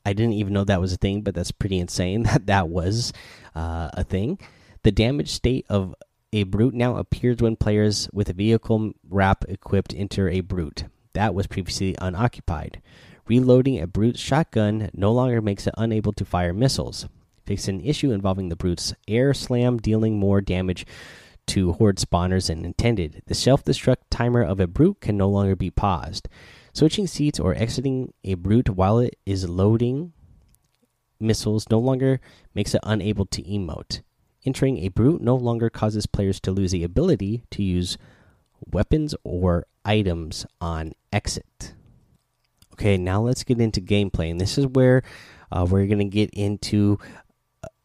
I 0.05 0.13
didn't 0.13 0.33
even 0.33 0.53
know 0.53 0.63
that 0.63 0.81
was 0.81 0.93
a 0.93 0.97
thing, 0.97 1.21
but 1.21 1.35
that's 1.35 1.51
pretty 1.51 1.77
insane 1.77 2.23
that 2.23 2.47
that 2.47 2.69
was 2.69 3.13
uh, 3.53 3.89
a 3.93 4.03
thing. 4.03 4.39
The 4.83 4.91
damage 4.91 5.29
state 5.29 5.65
of 5.69 5.93
a 6.33 6.43
brute 6.43 6.73
now 6.73 6.97
appears 6.97 7.37
when 7.41 7.55
players 7.55 8.09
with 8.13 8.29
a 8.29 8.33
vehicle 8.33 8.93
wrap 9.09 9.43
equipped 9.49 9.93
enter 9.95 10.29
a 10.29 10.41
brute 10.41 10.85
that 11.13 11.35
was 11.35 11.47
previously 11.47 11.95
unoccupied. 11.99 12.81
Reloading 13.27 13.79
a 13.79 13.87
brute's 13.87 14.19
shotgun 14.19 14.89
no 14.93 15.11
longer 15.11 15.41
makes 15.41 15.67
it 15.67 15.73
unable 15.77 16.13
to 16.13 16.25
fire 16.25 16.53
missiles. 16.53 17.07
Fix 17.45 17.67
an 17.67 17.81
issue 17.81 18.11
involving 18.11 18.49
the 18.49 18.55
brute's 18.55 18.93
air 19.07 19.33
slam, 19.33 19.77
dealing 19.77 20.17
more 20.17 20.41
damage 20.41 20.85
to 21.47 21.73
horde 21.73 21.97
spawners 21.97 22.47
than 22.47 22.65
intended. 22.65 23.21
The 23.27 23.35
self 23.35 23.63
destruct 23.63 24.03
timer 24.09 24.43
of 24.43 24.59
a 24.59 24.67
brute 24.67 25.01
can 25.01 25.17
no 25.17 25.29
longer 25.29 25.55
be 25.55 25.69
paused. 25.69 26.27
Switching 26.73 27.07
seats 27.07 27.39
or 27.39 27.53
exiting 27.55 28.13
a 28.23 28.35
brute 28.35 28.69
while 28.69 28.99
it 28.99 29.17
is 29.25 29.49
loading 29.49 30.13
missiles 31.19 31.69
no 31.69 31.79
longer 31.79 32.19
makes 32.55 32.73
it 32.73 32.81
unable 32.83 33.25
to 33.25 33.43
emote. 33.43 34.01
Entering 34.45 34.79
a 34.79 34.89
brute 34.89 35.21
no 35.21 35.35
longer 35.35 35.69
causes 35.69 36.05
players 36.05 36.39
to 36.41 36.51
lose 36.51 36.71
the 36.71 36.83
ability 36.83 37.43
to 37.51 37.61
use 37.61 37.97
weapons 38.71 39.13
or 39.23 39.65
items 39.85 40.45
on 40.59 40.93
exit. 41.13 41.73
Okay, 42.73 42.97
now 42.97 43.21
let's 43.21 43.43
get 43.43 43.61
into 43.61 43.81
gameplay, 43.81 44.31
and 44.31 44.41
this 44.41 44.57
is 44.57 44.65
where 44.65 45.03
uh, 45.51 45.67
we're 45.69 45.85
going 45.85 45.99
to 45.99 46.05
get 46.05 46.31
into 46.31 46.97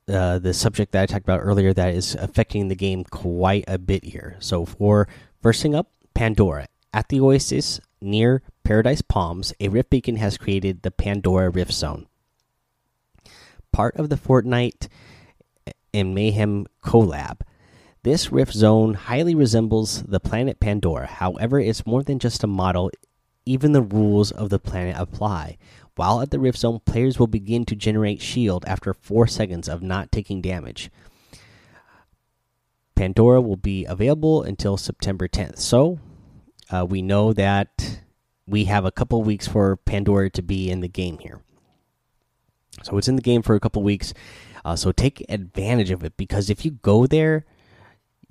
uh, 0.08 0.38
the 0.38 0.54
subject 0.54 0.92
that 0.92 1.02
I 1.02 1.06
talked 1.06 1.24
about 1.24 1.40
earlier 1.40 1.74
that 1.74 1.94
is 1.94 2.14
affecting 2.14 2.68
the 2.68 2.76
game 2.76 3.04
quite 3.04 3.64
a 3.66 3.76
bit 3.78 4.04
here. 4.04 4.36
So, 4.38 4.64
for 4.64 5.08
first 5.42 5.62
thing 5.62 5.74
up, 5.74 5.90
Pandora. 6.14 6.68
At 6.94 7.08
the 7.08 7.20
Oasis 7.20 7.80
near 8.00 8.42
Paradise 8.64 9.02
Palms, 9.02 9.52
a 9.60 9.68
rift 9.68 9.90
beacon 9.90 10.16
has 10.16 10.38
created 10.38 10.82
the 10.82 10.90
Pandora 10.90 11.50
Rift 11.50 11.72
Zone. 11.72 12.06
Part 13.72 13.96
of 13.96 14.08
the 14.08 14.16
Fortnite 14.16 14.88
and 15.92 16.14
Mayhem 16.14 16.66
collab. 16.82 17.40
This 18.02 18.30
rift 18.30 18.52
zone 18.52 18.94
highly 18.94 19.34
resembles 19.34 20.02
the 20.04 20.20
planet 20.20 20.60
Pandora. 20.60 21.06
However, 21.06 21.58
it's 21.58 21.86
more 21.86 22.02
than 22.02 22.18
just 22.18 22.44
a 22.44 22.46
model, 22.46 22.90
even 23.44 23.72
the 23.72 23.82
rules 23.82 24.30
of 24.30 24.48
the 24.48 24.58
planet 24.60 24.96
apply. 24.96 25.58
While 25.96 26.20
at 26.20 26.30
the 26.30 26.38
rift 26.38 26.58
zone, 26.58 26.80
players 26.84 27.18
will 27.18 27.26
begin 27.26 27.64
to 27.64 27.74
generate 27.74 28.20
shield 28.20 28.64
after 28.66 28.94
4 28.94 29.26
seconds 29.26 29.68
of 29.68 29.82
not 29.82 30.12
taking 30.12 30.40
damage. 30.40 30.90
Pandora 32.94 33.40
will 33.40 33.56
be 33.56 33.84
available 33.84 34.42
until 34.42 34.76
September 34.76 35.26
10th. 35.26 35.58
So, 35.58 35.98
uh, 36.70 36.86
we 36.88 37.02
know 37.02 37.32
that 37.32 38.00
we 38.46 38.64
have 38.64 38.84
a 38.84 38.92
couple 38.92 39.22
weeks 39.22 39.48
for 39.48 39.76
Pandora 39.76 40.30
to 40.30 40.42
be 40.42 40.70
in 40.70 40.80
the 40.80 40.88
game 40.88 41.18
here. 41.18 41.40
So 42.82 42.98
it's 42.98 43.08
in 43.08 43.16
the 43.16 43.22
game 43.22 43.42
for 43.42 43.54
a 43.54 43.60
couple 43.60 43.82
weeks. 43.82 44.12
Uh, 44.64 44.76
so 44.76 44.92
take 44.92 45.24
advantage 45.28 45.90
of 45.90 46.04
it 46.04 46.16
because 46.16 46.50
if 46.50 46.64
you 46.64 46.72
go 46.72 47.06
there, 47.06 47.44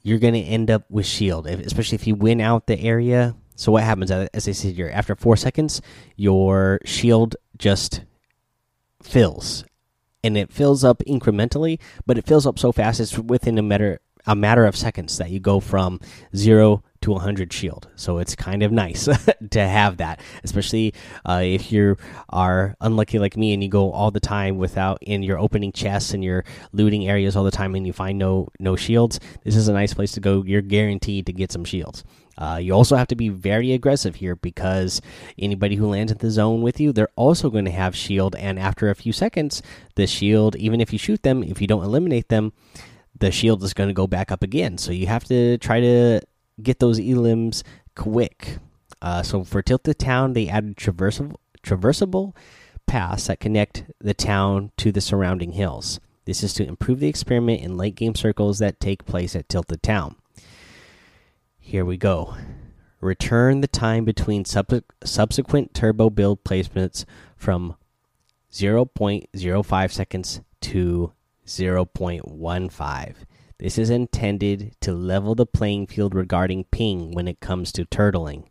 you're 0.04 0.20
going 0.20 0.34
to 0.34 0.42
end 0.42 0.70
up 0.70 0.84
with 0.90 1.06
shield, 1.06 1.48
especially 1.48 1.96
if 1.96 2.06
you 2.06 2.14
win 2.14 2.40
out 2.40 2.68
the 2.68 2.80
area. 2.80 3.36
So 3.56 3.72
what 3.72 3.84
happens 3.84 4.12
as 4.12 4.48
I 4.48 4.52
said 4.52 4.76
here? 4.76 4.92
After 4.94 5.16
four 5.16 5.38
seconds, 5.38 5.82
your 6.16 6.80
shield 6.86 7.36
just 7.58 8.02
fills, 9.02 9.64
and 10.24 10.38
it 10.38 10.52
fills 10.52 10.84
up 10.84 11.02
incrementally, 11.08 11.80
but 12.06 12.18
it 12.18 12.28
fills 12.28 12.46
up 12.46 12.60
so 12.60 12.72
fast 12.72 13.00
it's 13.00 13.18
within 13.18 13.58
a 13.58 13.62
matter 13.64 14.00
a 14.28 14.36
matter 14.36 14.66
of 14.66 14.76
seconds 14.76 15.18
that 15.20 15.30
you 15.30 15.40
go 15.40 15.60
from 15.60 16.00
zero 16.36 16.84
to 17.06 17.12
100 17.12 17.54
shield. 17.54 17.88
So 17.96 18.18
it's 18.18 18.36
kind 18.36 18.64
of 18.64 18.72
nice 18.72 19.06
to 19.52 19.60
have 19.60 19.98
that, 19.98 20.20
especially 20.44 20.96
uh, 21.24 21.42
if 21.44 21.72
you 21.72 21.98
are 22.30 22.76
unlucky 22.82 23.20
like 23.20 23.38
me 23.38 23.54
and 23.54 23.62
you 23.62 23.70
go 23.70 23.92
all 23.92 24.10
the 24.10 24.20
time 24.20 24.58
without 24.58 24.98
in 25.04 25.22
your 25.22 25.38
opening 25.38 25.72
chests 25.72 26.16
and 26.16 26.24
your 26.24 26.44
looting 26.74 27.08
areas 27.08 27.36
all 27.36 27.44
the 27.44 27.52
time 27.52 27.76
and 27.76 27.86
you 27.86 27.94
find 27.94 28.18
no 28.18 28.48
no 28.60 28.76
shields. 28.76 29.20
This 29.44 29.56
is 29.56 29.68
a 29.68 29.74
nice 29.74 29.94
place 29.94 30.14
to 30.14 30.20
go. 30.20 30.44
You're 30.44 30.64
guaranteed 30.64 31.28
to 31.28 31.34
get 31.34 31.52
some 31.52 31.64
shields. 31.64 32.04
Uh, 32.40 32.58
you 32.60 32.74
also 32.74 32.96
have 32.96 33.08
to 33.10 33.16
be 33.16 33.30
very 33.30 33.72
aggressive 33.72 34.16
here 34.16 34.36
because 34.36 35.00
anybody 35.38 35.76
who 35.76 35.88
lands 35.88 36.12
in 36.12 36.18
the 36.18 36.32
zone 36.32 36.64
with 36.64 36.80
you, 36.80 36.92
they're 36.92 37.08
also 37.16 37.52
going 37.52 37.66
to 37.66 37.72
have 37.72 37.96
shield. 37.96 38.36
And 38.36 38.58
after 38.58 38.90
a 38.90 38.96
few 38.96 39.14
seconds, 39.14 39.62
the 39.94 40.08
shield, 40.08 40.56
even 40.56 40.82
if 40.82 40.92
you 40.92 40.98
shoot 40.98 41.22
them, 41.22 41.44
if 41.44 41.62
you 41.62 41.68
don't 41.68 41.84
eliminate 41.84 42.30
them, 42.30 42.52
the 43.18 43.32
shield 43.32 43.64
is 43.64 43.76
going 43.76 43.90
to 43.90 43.94
go 43.94 44.08
back 44.08 44.32
up 44.32 44.42
again. 44.42 44.80
So 44.80 44.92
you 44.92 45.06
have 45.06 45.24
to 45.26 45.60
try 45.60 45.80
to 45.80 46.22
get 46.62 46.80
those 46.80 47.00
elims 47.00 47.64
quick. 47.96 48.58
Uh, 49.02 49.24
so 49.24 49.44
for 49.44 49.62
Tilted 49.62 50.00
Town, 50.00 50.34
they 50.34 50.48
added 50.48 50.78
traversable, 50.78 51.36
traversable 51.64 52.34
paths 52.86 53.28
that 53.28 53.40
connect 53.40 53.84
the 54.00 54.14
town 54.14 54.72
to 54.78 54.92
the 54.92 55.02
surrounding 55.02 55.54
hills. 55.54 56.00
This 56.26 56.44
is 56.44 56.54
to 56.56 56.68
improve 56.68 57.00
the 57.00 57.08
experiment 57.08 57.62
in 57.62 57.78
late 57.78 57.96
game 57.96 58.16
circles 58.16 58.60
that 58.60 58.80
take 58.80 59.06
place 59.06 59.36
at 59.36 59.48
Tilted 59.50 59.84
Town. 59.84 60.16
Here 61.60 61.86
we 61.86 61.98
go. 61.98 62.36
Return 63.02 63.62
the 63.62 63.68
time 63.68 64.06
between 64.06 64.46
sub 64.46 64.72
subsequent 65.04 65.74
turbo 65.74 66.10
build 66.10 66.44
placements 66.44 67.06
from 67.36 67.76
0.05 68.52 69.92
seconds 69.92 70.42
to 70.62 71.12
0.15. 71.46 73.16
This 73.58 73.78
is 73.78 73.90
intended 73.90 74.76
to 74.82 74.94
level 74.94 75.34
the 75.34 75.46
playing 75.46 75.88
field 75.88 76.14
regarding 76.14 76.66
ping 76.66 77.12
when 77.12 77.28
it 77.28 77.40
comes 77.40 77.72
to 77.74 77.86
turtling. 77.86 78.46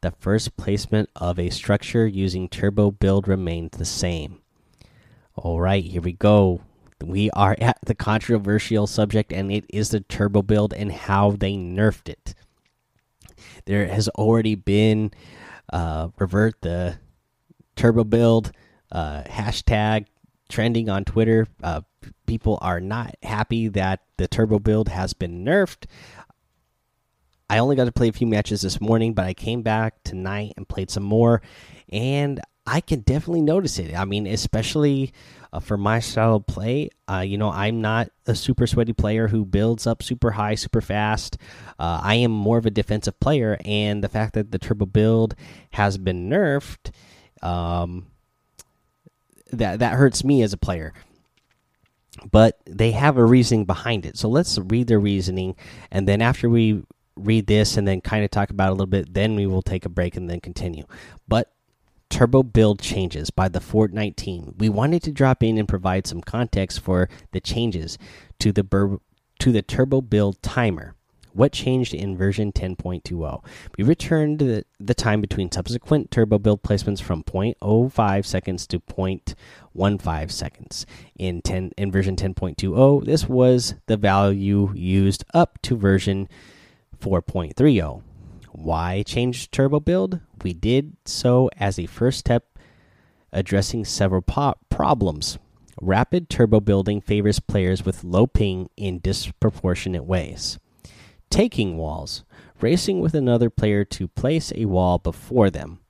The 0.00 0.12
first 0.12 0.56
placement 0.56 1.10
of 1.16 1.38
a 1.38 1.50
structure 1.50 2.06
using 2.06 2.48
turbo 2.48 2.90
build 2.90 3.28
remains 3.28 3.76
the 3.76 3.84
same. 3.84 4.40
All 5.34 5.60
right, 5.60 5.84
here 5.84 6.00
we 6.00 6.12
go. 6.12 6.62
We 7.04 7.30
are 7.30 7.56
at 7.60 7.78
the 7.84 7.94
controversial 7.94 8.86
subject, 8.86 9.32
and 9.32 9.52
it 9.52 9.64
is 9.68 9.90
the 9.90 10.00
turbo 10.00 10.42
build 10.42 10.72
and 10.72 10.92
how 10.92 11.32
they 11.32 11.52
nerfed 11.52 12.08
it. 12.08 12.34
There 13.66 13.86
has 13.86 14.08
already 14.10 14.54
been 14.54 15.10
uh, 15.72 16.08
revert 16.18 16.60
the 16.62 16.98
turbo 17.76 18.04
build 18.04 18.52
uh, 18.90 19.24
hashtag 19.24 20.06
trending 20.48 20.88
on 20.88 21.04
Twitter. 21.04 21.46
Uh, 21.62 21.82
people 22.28 22.58
are 22.60 22.80
not 22.80 23.16
happy 23.22 23.66
that 23.68 24.00
the 24.18 24.28
turbo 24.28 24.60
build 24.60 24.88
has 24.88 25.14
been 25.14 25.44
nerfed. 25.44 25.86
I 27.50 27.58
only 27.58 27.74
got 27.74 27.86
to 27.86 27.92
play 27.92 28.08
a 28.08 28.12
few 28.12 28.26
matches 28.26 28.60
this 28.60 28.80
morning, 28.80 29.14
but 29.14 29.24
I 29.24 29.34
came 29.34 29.62
back 29.62 30.02
tonight 30.04 30.52
and 30.56 30.68
played 30.68 30.90
some 30.90 31.02
more, 31.02 31.40
and 31.88 32.40
I 32.66 32.82
can 32.82 33.00
definitely 33.00 33.40
notice 33.40 33.78
it. 33.78 33.94
I 33.96 34.04
mean, 34.04 34.26
especially 34.26 35.14
uh, 35.52 35.60
for 35.60 35.78
my 35.78 36.00
style 36.00 36.36
of 36.36 36.46
play. 36.46 36.90
Uh, 37.10 37.20
you 37.20 37.38
know, 37.38 37.50
I'm 37.50 37.80
not 37.80 38.10
a 38.26 38.34
super 38.34 38.66
sweaty 38.66 38.92
player 38.92 39.28
who 39.28 39.46
builds 39.46 39.86
up 39.86 40.02
super 40.02 40.32
high, 40.32 40.54
super 40.54 40.82
fast. 40.82 41.38
Uh, 41.78 42.00
I 42.02 42.16
am 42.16 42.30
more 42.30 42.58
of 42.58 42.66
a 42.66 42.70
defensive 42.70 43.18
player, 43.20 43.56
and 43.64 44.04
the 44.04 44.10
fact 44.10 44.34
that 44.34 44.50
the 44.50 44.58
turbo 44.58 44.84
build 44.84 45.34
has 45.70 45.96
been 45.96 46.28
nerfed, 46.28 46.90
um, 47.42 48.06
that 49.50 49.78
that 49.78 49.94
hurts 49.94 50.22
me 50.22 50.42
as 50.42 50.52
a 50.52 50.58
player. 50.58 50.92
But 52.30 52.58
they 52.66 52.92
have 52.92 53.16
a 53.16 53.24
reasoning 53.24 53.64
behind 53.64 54.06
it. 54.06 54.16
So 54.16 54.28
let's 54.28 54.58
read 54.58 54.88
their 54.88 55.00
reasoning, 55.00 55.56
and 55.90 56.08
then 56.08 56.20
after 56.20 56.48
we 56.48 56.82
read 57.16 57.46
this 57.46 57.76
and 57.76 57.86
then 57.86 58.00
kind 58.00 58.24
of 58.24 58.30
talk 58.30 58.50
about 58.50 58.70
a 58.70 58.72
little 58.72 58.86
bit, 58.86 59.12
then 59.12 59.34
we 59.34 59.46
will 59.46 59.62
take 59.62 59.84
a 59.84 59.88
break 59.88 60.16
and 60.16 60.30
then 60.30 60.40
continue. 60.40 60.84
But 61.26 61.52
turbo 62.10 62.42
build 62.42 62.80
changes 62.80 63.30
by 63.30 63.48
the 63.48 63.60
Fortnite 63.60 64.16
team. 64.16 64.54
We 64.58 64.68
wanted 64.68 65.02
to 65.04 65.12
drop 65.12 65.42
in 65.42 65.58
and 65.58 65.68
provide 65.68 66.06
some 66.06 66.20
context 66.20 66.80
for 66.80 67.08
the 67.32 67.40
changes 67.40 67.98
to 68.38 68.52
the 68.52 68.98
to 69.40 69.52
the 69.52 69.62
turbo 69.62 70.00
build 70.00 70.42
timer. 70.42 70.94
What 71.38 71.52
changed 71.52 71.94
in 71.94 72.16
version 72.16 72.50
10.20? 72.50 73.44
We 73.76 73.84
returned 73.84 74.40
the, 74.40 74.64
the 74.80 74.92
time 74.92 75.20
between 75.20 75.52
subsequent 75.52 76.10
turbo 76.10 76.36
build 76.40 76.64
placements 76.64 77.00
from 77.00 77.22
0.05 77.22 78.26
seconds 78.26 78.66
to 78.66 78.80
0.15 78.80 80.30
seconds. 80.32 80.84
In 81.16 81.40
10 81.40 81.74
in 81.76 81.92
version 81.92 82.16
10.20, 82.16 83.04
this 83.04 83.28
was 83.28 83.76
the 83.86 83.96
value 83.96 84.72
used 84.74 85.24
up 85.32 85.62
to 85.62 85.76
version 85.76 86.28
4.30. 86.98 88.02
Why 88.50 89.04
change 89.04 89.52
turbo 89.52 89.78
build? 89.78 90.18
We 90.42 90.54
did 90.54 90.96
so 91.04 91.50
as 91.56 91.78
a 91.78 91.86
first 91.86 92.18
step 92.18 92.58
addressing 93.32 93.84
several 93.84 94.22
problems. 94.22 95.38
Rapid 95.80 96.30
turbo 96.30 96.58
building 96.58 97.00
favors 97.00 97.38
players 97.38 97.84
with 97.84 98.02
low 98.02 98.26
ping 98.26 98.70
in 98.76 98.98
disproportionate 98.98 100.04
ways. 100.04 100.58
Taking 101.30 101.76
walls, 101.76 102.24
racing 102.60 103.00
with 103.00 103.14
another 103.14 103.50
player 103.50 103.84
to 103.84 104.08
place 104.08 104.52
a 104.54 104.64
wall 104.64 104.98
before 104.98 105.50
them. 105.50 105.80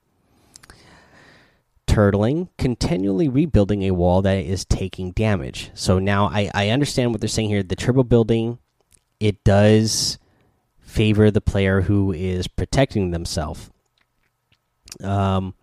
Turtling, 1.87 2.49
continually 2.59 3.29
rebuilding 3.29 3.83
a 3.83 3.93
wall 3.93 4.21
that 4.23 4.45
is 4.45 4.65
taking 4.65 5.13
damage. 5.13 5.71
So 5.75 5.99
now 5.99 6.29
I, 6.29 6.51
I 6.55 6.69
understand 6.71 7.13
what 7.13 7.21
they're 7.21 7.29
saying 7.29 7.49
here. 7.49 7.63
The 7.63 7.77
turbo 7.77 8.03
building, 8.03 8.59
it 9.21 9.43
does 9.45 10.19
favor 10.79 11.31
the 11.31 11.41
player 11.41 11.83
who 11.83 12.13
is 12.13 12.49
protecting 12.49 13.11
themselves. 13.11 13.71
Um, 15.03 15.55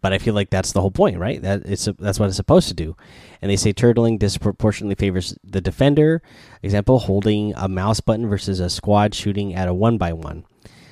but 0.00 0.12
I 0.12 0.18
feel 0.18 0.34
like 0.34 0.50
that's 0.50 0.72
the 0.72 0.80
whole 0.80 0.90
point, 0.90 1.18
right? 1.18 1.42
That 1.42 1.62
it's 1.64 1.88
that's 1.98 2.20
what 2.20 2.26
it's 2.26 2.36
supposed 2.36 2.68
to 2.68 2.74
do. 2.74 2.96
And 3.42 3.50
they 3.50 3.56
say 3.56 3.72
turtling 3.72 4.18
disproportionately 4.18 4.94
favors 4.94 5.36
the 5.42 5.60
defender. 5.60 6.22
Example: 6.62 7.00
holding 7.00 7.52
a 7.56 7.68
mouse 7.68 8.00
button 8.00 8.28
versus 8.28 8.60
a 8.60 8.70
squad 8.70 9.14
shooting 9.14 9.54
at 9.54 9.68
a 9.68 9.74
one 9.74 9.98
by 9.98 10.12
one. 10.12 10.44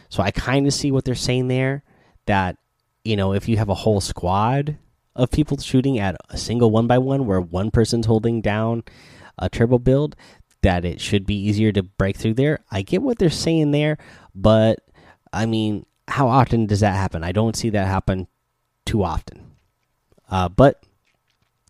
So 0.09 0.23
I 0.23 0.31
kind 0.31 0.67
of 0.67 0.75
see 0.75 0.91
what 0.91 1.05
they're 1.05 1.15
saying 1.15 1.49
there. 1.49 1.85
That 2.27 2.57
you 3.05 3.17
know, 3.17 3.33
if 3.33 3.49
you 3.49 3.57
have 3.59 3.69
a 3.69 3.75
whole 3.75 4.01
squad 4.01 4.77
of 5.15 5.31
people 5.31 5.57
shooting 5.59 5.99
at 5.99 6.17
a 6.29 6.37
single 6.37 6.71
one 6.71 6.87
by 6.87 6.99
one, 6.99 7.27
where 7.27 7.41
one 7.41 7.71
person's 7.71 8.07
holding 8.07 8.41
down 8.41 8.83
a 9.39 9.49
turbo 9.49 9.79
build, 9.79 10.17
that 10.63 10.85
it 10.85 11.01
should 11.01 11.27
be 11.27 11.37
easier 11.37 11.71
to 11.71 11.83
break 11.83 12.17
through 12.17 12.35
there. 12.35 12.65
I 12.73 12.83
get 12.83 13.03
what 13.03 13.19
they're 13.19 13.31
saying 13.31 13.71
there, 13.71 13.99
but 14.35 14.81
I 15.33 15.47
mean, 15.47 15.87
how 16.09 16.29
often 16.29 16.67
does 16.67 16.81
that 16.81 16.97
happen? 16.97 17.23
I 17.23 17.33
don't 17.33 17.57
see 17.57 17.71
that 17.71 17.87
happen 17.87 18.27
too 18.87 19.03
often. 19.03 19.53
Uh, 20.31 20.49
but 20.49 20.83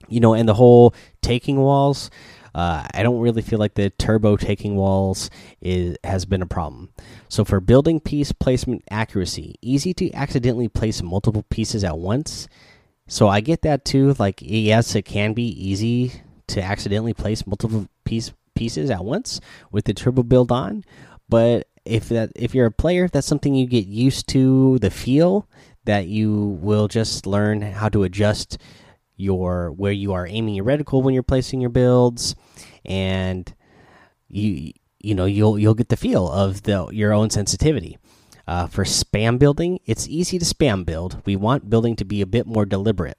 you 0.08 0.20
know, 0.20 0.34
and 0.34 0.48
the 0.48 0.54
whole 0.54 0.94
taking 1.20 1.56
walls, 1.56 2.10
uh, 2.54 2.86
I 2.94 3.02
don't 3.02 3.20
really 3.20 3.42
feel 3.42 3.58
like 3.58 3.74
the 3.74 3.90
turbo 3.90 4.36
taking 4.36 4.76
walls 4.76 5.30
is 5.60 5.96
has 6.04 6.24
been 6.24 6.42
a 6.42 6.46
problem. 6.46 6.90
So 7.28 7.44
for 7.44 7.60
building 7.60 8.00
piece 8.00 8.32
placement 8.32 8.84
accuracy, 8.90 9.56
easy 9.60 9.92
to 9.94 10.12
accidentally 10.12 10.68
place 10.68 11.02
multiple 11.02 11.44
pieces 11.50 11.84
at 11.84 11.98
once. 11.98 12.48
So 13.08 13.28
I 13.28 13.40
get 13.40 13.62
that 13.62 13.84
too. 13.84 14.14
Like 14.18 14.40
yes, 14.40 14.94
it 14.94 15.02
can 15.02 15.32
be 15.32 15.48
easy 15.48 16.12
to 16.48 16.62
accidentally 16.62 17.14
place 17.14 17.46
multiple 17.46 17.88
piece 18.04 18.32
pieces 18.54 18.90
at 18.90 19.04
once 19.04 19.40
with 19.70 19.84
the 19.84 19.92
turbo 19.94 20.22
build 20.22 20.50
on. 20.50 20.84
But 21.28 21.68
if 21.84 22.08
that 22.08 22.32
if 22.34 22.54
you're 22.54 22.66
a 22.66 22.72
player, 22.72 23.08
that's 23.08 23.26
something 23.26 23.54
you 23.54 23.66
get 23.66 23.86
used 23.86 24.28
to 24.28 24.78
the 24.78 24.90
feel 24.90 25.48
that 25.86 26.06
you 26.06 26.58
will 26.60 26.88
just 26.88 27.26
learn 27.26 27.62
how 27.62 27.88
to 27.88 28.04
adjust 28.04 28.58
your 29.16 29.72
where 29.72 29.92
you 29.92 30.12
are 30.12 30.26
aiming 30.26 30.54
your 30.54 30.64
reticle 30.64 31.02
when 31.02 31.14
you're 31.14 31.22
placing 31.22 31.60
your 31.60 31.70
builds. 31.70 32.36
And 32.84 33.52
you 34.28 34.72
you 35.00 35.14
know 35.14 35.24
you'll 35.24 35.58
you'll 35.58 35.74
get 35.74 35.88
the 35.88 35.96
feel 35.96 36.28
of 36.28 36.62
the 36.62 36.88
your 36.92 37.12
own 37.12 37.30
sensitivity. 37.30 37.98
Uh, 38.48 38.68
for 38.68 38.84
spam 38.84 39.40
building 39.40 39.80
it's 39.86 40.06
easy 40.06 40.38
to 40.38 40.44
spam 40.44 40.84
build. 40.84 41.20
We 41.24 41.34
want 41.34 41.70
building 41.70 41.96
to 41.96 42.04
be 42.04 42.20
a 42.20 42.26
bit 42.26 42.46
more 42.46 42.64
deliberate. 42.64 43.18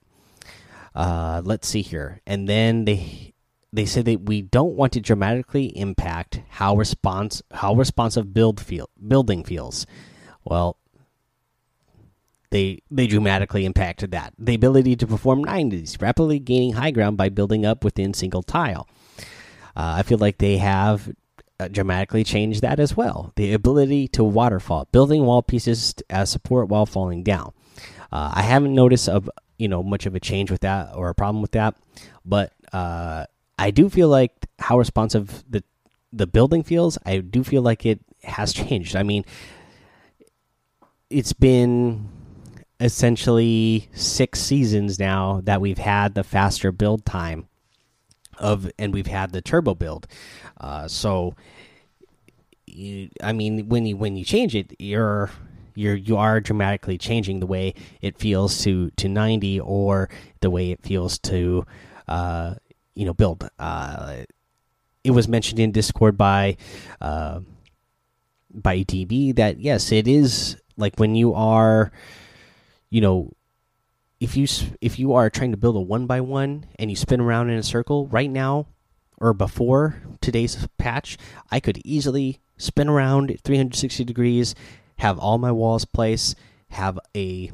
Uh, 0.96 1.42
let's 1.44 1.68
see 1.68 1.82
here. 1.82 2.22
And 2.26 2.48
then 2.48 2.86
they 2.86 3.34
they 3.74 3.86
say 3.86 4.02
that 4.02 4.22
we 4.22 4.42
don't 4.42 4.76
want 4.76 4.94
to 4.94 5.02
dramatically 5.02 5.78
impact 5.78 6.42
how 6.50 6.76
response 6.76 7.42
how 7.52 7.76
responsive 7.76 8.34
build 8.34 8.60
feel 8.60 8.90
building 9.06 9.44
feels. 9.44 9.86
Well, 10.46 10.78
they 12.50 12.82
they 12.90 13.08
dramatically 13.08 13.66
impacted 13.66 14.12
that. 14.12 14.34
The 14.38 14.56
ability 14.56 14.96
to 14.98 15.08
perform 15.08 15.44
90s, 15.44 16.02
rapidly 16.02 16.40
gaining 16.40 16.74
high 16.74 16.92
ground 16.92 17.18
by 17.18 17.30
building 17.30 17.66
up 17.66 17.84
within 17.84 18.14
single 18.14 18.44
tile. 18.44 18.88
Uh, 19.76 19.96
I 19.98 20.04
feel 20.04 20.18
like 20.18 20.38
they 20.38 20.58
have 20.58 21.12
uh, 21.60 21.68
dramatically 21.68 22.24
changed 22.24 22.62
that 22.62 22.80
as 22.80 22.96
well. 22.96 23.34
The 23.36 23.54
ability 23.54 24.08
to 24.10 24.24
waterfall, 24.24 24.88
building 24.92 25.26
wall 25.26 25.42
pieces 25.42 25.96
as 26.10 26.30
support 26.30 26.70
while 26.70 26.86
falling 26.86 27.24
down. 27.24 27.54
Uh, 28.12 28.32
I 28.34 28.42
haven't 28.42 28.74
noticed 28.74 29.10
of 29.10 29.30
you 29.58 29.68
know 29.68 29.84
much 29.84 30.06
of 30.06 30.16
a 30.16 30.20
change 30.20 30.50
with 30.52 30.62
that 30.62 30.96
or 30.96 31.10
a 31.10 31.16
problem 31.16 31.42
with 31.42 31.52
that, 31.52 31.76
but 32.26 32.54
uh, 32.74 33.26
I 33.60 33.72
do 33.72 33.90
feel 33.90 34.08
like 34.08 34.48
how 34.60 34.78
responsive 34.78 35.44
the 35.50 35.64
the 36.14 36.28
building 36.28 36.64
feels. 36.64 36.98
I 37.06 37.20
do 37.20 37.44
feel 37.44 37.62
like 37.62 37.86
it 37.86 38.00
has 38.24 38.54
changed. 38.54 38.96
I 38.96 39.04
mean, 39.04 39.26
it's 41.10 41.34
been 41.34 42.10
essentially 42.80 43.90
six 43.94 44.40
seasons 44.40 45.00
now 45.00 45.42
that 45.44 45.62
we've 45.62 45.78
had 45.78 46.16
the 46.16 46.24
faster 46.24 46.72
build 46.72 47.06
time 47.06 47.48
of, 48.38 48.70
and 48.78 48.94
we've 48.94 49.08
had 49.08 49.32
the 49.32 49.42
turbo 49.42 49.74
build. 49.74 50.08
Uh, 50.60 50.88
so, 50.88 51.36
you, 52.66 53.10
I 53.22 53.34
mean, 53.34 53.70
when 53.70 53.86
you 53.86 53.98
when 53.98 54.16
you 54.16 54.24
change 54.24 54.56
it, 54.56 54.76
you're 54.80 55.32
you're 55.74 55.96
you 55.96 56.18
are 56.18 56.40
dramatically 56.40 56.98
changing 56.98 57.40
the 57.40 57.48
way 57.48 57.74
it 58.02 58.18
feels 58.18 58.62
to 58.64 58.90
to 58.92 59.08
90 59.08 59.60
or 59.60 60.10
the 60.42 60.50
way 60.50 60.72
it 60.72 60.84
feels 60.84 61.20
to 61.20 61.66
uh, 62.08 62.56
you 62.96 63.06
know 63.06 63.14
build. 63.14 63.50
Uh, 63.60 64.24
it 65.04 65.12
was 65.12 65.28
mentioned 65.28 65.60
in 65.60 65.72
Discord 65.72 66.18
by 66.18 66.58
uh, 67.00 67.40
by 68.54 68.80
DB 68.80 69.36
that 69.36 69.60
yes, 69.60 69.92
it 69.92 70.08
is 70.08 70.58
like 70.78 71.00
when 71.00 71.16
you 71.16 71.34
are, 71.34 71.92
you 72.90 73.02
know, 73.02 73.34
if 74.20 74.36
you 74.36 74.48
if 74.82 74.98
you 74.98 75.14
are 75.14 75.30
trying 75.30 75.52
to 75.52 75.58
build 75.58 75.76
a 75.76 75.82
one 75.82 76.08
by 76.08 76.22
one 76.22 76.66
and 76.80 76.90
you 76.90 76.96
spin 76.96 77.22
around 77.22 77.50
in 77.50 77.58
a 77.58 77.64
circle 77.64 78.08
right 78.08 78.30
now 78.30 78.68
or 79.20 79.34
before 79.34 80.02
today's 80.22 80.68
patch, 80.78 81.18
I 81.52 81.60
could 81.60 81.80
easily 81.86 82.40
spin 82.58 82.90
around 82.90 83.38
360 83.44 84.04
degrees, 84.04 84.56
have 84.98 85.20
all 85.20 85.38
my 85.38 85.52
walls 85.52 85.86
placed, 85.86 86.36
have 86.70 87.00
a 87.16 87.52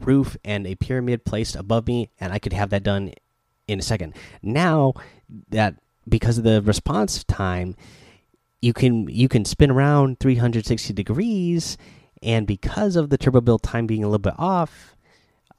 roof 0.00 0.36
and 0.44 0.66
a 0.66 0.74
pyramid 0.74 1.24
placed 1.24 1.56
above 1.56 1.86
me, 1.86 2.10
and 2.20 2.32
I 2.32 2.38
could 2.38 2.52
have 2.52 2.70
that 2.70 2.82
done 2.82 3.12
in 3.68 3.78
a 3.78 3.82
second. 3.82 4.14
Now 4.42 4.94
that 5.50 5.76
because 6.08 6.38
of 6.38 6.44
the 6.44 6.62
response 6.62 7.24
time, 7.24 7.76
you 8.60 8.72
can 8.72 9.08
you 9.08 9.28
can 9.28 9.44
spin 9.44 9.70
around 9.70 10.20
360 10.20 10.92
degrees, 10.94 11.76
and 12.24 12.46
because 12.46 12.96
of 12.96 13.10
the 13.10 13.18
turbo 13.18 13.40
build 13.40 13.62
time 13.62 13.86
being 13.86 14.02
a 14.02 14.08
little 14.08 14.18
bit 14.18 14.34
off, 14.38 14.96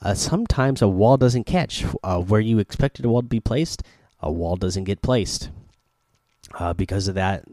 uh, 0.01 0.13
sometimes 0.13 0.81
a 0.81 0.87
wall 0.87 1.17
doesn't 1.17 1.45
catch 1.45 1.85
uh, 2.03 2.19
where 2.19 2.41
you 2.41 2.59
expected 2.59 3.05
a 3.05 3.09
wall 3.09 3.21
to 3.21 3.27
be 3.27 3.39
placed. 3.39 3.83
A 4.19 4.31
wall 4.31 4.55
doesn't 4.55 4.83
get 4.85 5.01
placed 5.01 5.49
uh, 6.55 6.73
because 6.73 7.07
of 7.07 7.15
that 7.15 7.45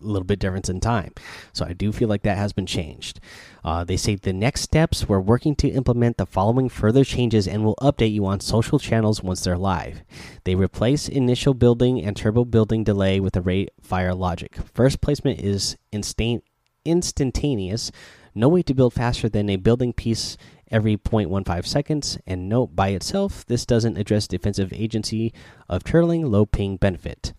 little 0.00 0.26
bit 0.26 0.38
difference 0.38 0.68
in 0.68 0.80
time. 0.80 1.12
So 1.52 1.64
I 1.64 1.72
do 1.72 1.90
feel 1.92 2.08
like 2.08 2.22
that 2.22 2.36
has 2.36 2.52
been 2.52 2.66
changed. 2.66 3.18
Uh, 3.64 3.84
they 3.84 3.96
say 3.96 4.14
the 4.14 4.32
next 4.32 4.62
steps 4.62 5.08
we're 5.08 5.20
working 5.20 5.56
to 5.56 5.68
implement 5.68 6.16
the 6.18 6.26
following 6.26 6.68
further 6.68 7.04
changes 7.04 7.48
and 7.48 7.64
will 7.64 7.76
update 7.76 8.12
you 8.12 8.26
on 8.26 8.40
social 8.40 8.78
channels 8.78 9.22
once 9.22 9.42
they're 9.42 9.56
live. 9.56 10.02
They 10.44 10.54
replace 10.54 11.08
initial 11.08 11.54
building 11.54 12.02
and 12.02 12.16
turbo 12.16 12.44
building 12.44 12.84
delay 12.84 13.20
with 13.20 13.36
a 13.36 13.40
rate 13.40 13.70
fire 13.80 14.14
logic. 14.14 14.56
First 14.74 15.00
placement 15.00 15.40
is 15.40 15.76
instant 15.92 16.44
instantaneous. 16.84 17.90
No 18.36 18.50
way 18.50 18.62
to 18.64 18.74
build 18.74 18.92
faster 18.92 19.30
than 19.30 19.48
a 19.48 19.56
building 19.56 19.94
piece 19.94 20.36
every 20.70 20.98
0.15 20.98 21.64
seconds. 21.64 22.18
And 22.26 22.50
note 22.50 22.76
by 22.76 22.88
itself, 22.88 23.46
this 23.46 23.64
doesn't 23.64 23.96
address 23.96 24.28
defensive 24.28 24.74
agency 24.74 25.32
of 25.70 25.84
turtling 25.84 26.30
low 26.30 26.44
ping 26.44 26.76
benefit. 26.76 27.32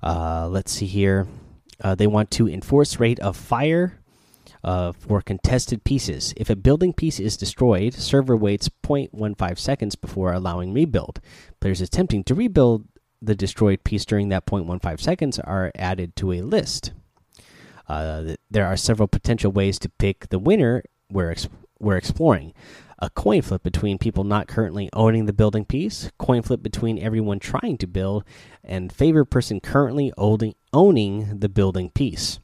Uh, 0.00 0.48
let's 0.48 0.70
see 0.70 0.86
here. 0.86 1.26
Uh, 1.82 1.96
they 1.96 2.06
want 2.06 2.30
to 2.30 2.48
enforce 2.48 3.00
rate 3.00 3.18
of 3.18 3.36
fire 3.36 3.98
uh, 4.62 4.92
for 4.92 5.20
contested 5.22 5.82
pieces. 5.82 6.32
If 6.36 6.50
a 6.50 6.56
building 6.56 6.92
piece 6.92 7.18
is 7.18 7.36
destroyed, 7.36 7.94
server 7.94 8.36
waits 8.36 8.68
0.15 8.84 9.58
seconds 9.58 9.96
before 9.96 10.32
allowing 10.32 10.72
rebuild. 10.72 11.20
Players 11.60 11.80
attempting 11.80 12.22
to 12.24 12.34
rebuild 12.36 12.86
the 13.20 13.34
destroyed 13.34 13.82
piece 13.82 14.04
during 14.04 14.28
that 14.28 14.46
0.15 14.46 15.00
seconds 15.00 15.40
are 15.40 15.72
added 15.74 16.14
to 16.14 16.32
a 16.32 16.42
list. 16.42 16.92
Uh, 17.88 18.34
there 18.50 18.66
are 18.66 18.76
several 18.76 19.08
potential 19.08 19.50
ways 19.50 19.78
to 19.78 19.88
pick 19.88 20.28
the 20.28 20.38
winner 20.38 20.82
we're, 21.10 21.30
ex 21.30 21.48
we're 21.78 21.96
exploring. 21.96 22.52
A 22.98 23.08
coin 23.08 23.42
flip 23.42 23.62
between 23.62 23.96
people 23.96 24.24
not 24.24 24.48
currently 24.48 24.90
owning 24.92 25.26
the 25.26 25.32
building 25.32 25.64
piece, 25.64 26.10
coin 26.18 26.42
flip 26.42 26.62
between 26.62 26.98
everyone 26.98 27.38
trying 27.38 27.78
to 27.78 27.86
build, 27.86 28.24
and 28.64 28.92
favor 28.92 29.24
person 29.24 29.60
currently 29.60 30.12
owning 30.16 31.38
the 31.38 31.48
building 31.48 31.90
piece. 31.90 32.40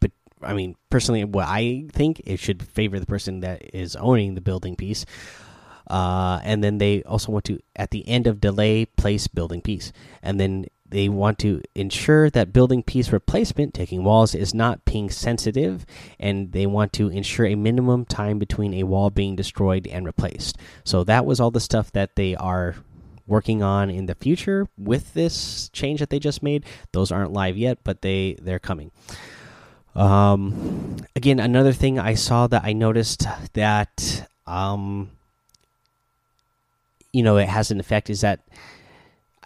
But 0.00 0.12
I 0.40 0.54
mean, 0.54 0.76
personally, 0.90 1.24
what 1.24 1.46
I 1.48 1.86
think 1.92 2.22
it 2.24 2.38
should 2.38 2.62
favor 2.62 3.00
the 3.00 3.06
person 3.06 3.40
that 3.40 3.74
is 3.74 3.96
owning 3.96 4.34
the 4.34 4.40
building 4.40 4.76
piece. 4.76 5.04
Uh, 5.88 6.40
and 6.42 6.64
then 6.64 6.78
they 6.78 7.02
also 7.02 7.32
want 7.32 7.44
to, 7.44 7.60
at 7.74 7.90
the 7.90 8.06
end 8.08 8.26
of 8.26 8.40
delay, 8.40 8.86
place 8.86 9.26
building 9.26 9.60
piece. 9.60 9.92
And 10.22 10.38
then 10.40 10.66
they 10.90 11.08
want 11.08 11.38
to 11.40 11.62
ensure 11.74 12.30
that 12.30 12.52
building 12.52 12.82
piece 12.82 13.12
replacement, 13.12 13.74
taking 13.74 14.04
walls, 14.04 14.34
is 14.34 14.54
not 14.54 14.84
ping 14.84 15.10
sensitive, 15.10 15.84
and 16.18 16.52
they 16.52 16.66
want 16.66 16.92
to 16.94 17.08
ensure 17.08 17.46
a 17.46 17.54
minimum 17.54 18.04
time 18.04 18.38
between 18.38 18.74
a 18.74 18.84
wall 18.84 19.10
being 19.10 19.36
destroyed 19.36 19.86
and 19.86 20.06
replaced. 20.06 20.58
So 20.84 21.04
that 21.04 21.26
was 21.26 21.40
all 21.40 21.50
the 21.50 21.60
stuff 21.60 21.92
that 21.92 22.16
they 22.16 22.34
are 22.36 22.76
working 23.26 23.62
on 23.62 23.90
in 23.90 24.06
the 24.06 24.14
future 24.14 24.68
with 24.78 25.14
this 25.14 25.68
change 25.70 26.00
that 26.00 26.10
they 26.10 26.18
just 26.18 26.42
made. 26.42 26.64
Those 26.92 27.10
aren't 27.10 27.32
live 27.32 27.56
yet, 27.56 27.78
but 27.82 28.02
they 28.02 28.36
they're 28.40 28.58
coming. 28.58 28.90
Um, 29.94 30.96
again, 31.16 31.40
another 31.40 31.72
thing 31.72 31.98
I 31.98 32.14
saw 32.14 32.46
that 32.48 32.64
I 32.64 32.72
noticed 32.72 33.26
that 33.54 34.28
um, 34.46 35.10
you 37.16 37.22
know, 37.22 37.38
it 37.38 37.48
has 37.48 37.70
an 37.70 37.80
effect 37.80 38.10
is 38.10 38.20
that 38.20 38.40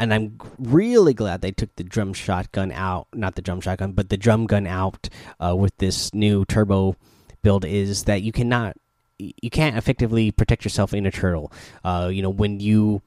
and 0.01 0.15
I'm 0.15 0.39
really 0.59 1.13
glad 1.13 1.43
they 1.43 1.53
took 1.53 1.77
the 1.77 1.85
drum 1.85 2.15
shotgun 2.15 2.73
out, 2.73 3.07
not 3.15 3.35
the 3.35 3.43
drum 3.43 3.61
shotgun, 3.61 3.93
but 3.93 4.09
the 4.09 4.17
drum 4.17 4.47
gun 4.47 4.67
out 4.67 5.11
uh, 5.39 5.55
with 5.55 5.77
this 5.77 6.15
new 6.15 6.47
turbo 6.47 6.97
build. 7.43 7.67
Is 7.67 8.05
that 8.05 8.23
you 8.23 8.33
cannot, 8.33 8.77
you 9.19 9.51
can't 9.51 9.77
effectively 9.77 10.31
protect 10.31 10.65
yourself 10.65 10.95
in 10.95 11.05
a 11.05 11.11
turtle. 11.11 11.53
Uh, 11.85 12.11
you 12.11 12.23
know 12.23 12.31
when 12.31 12.61
you 12.61 13.03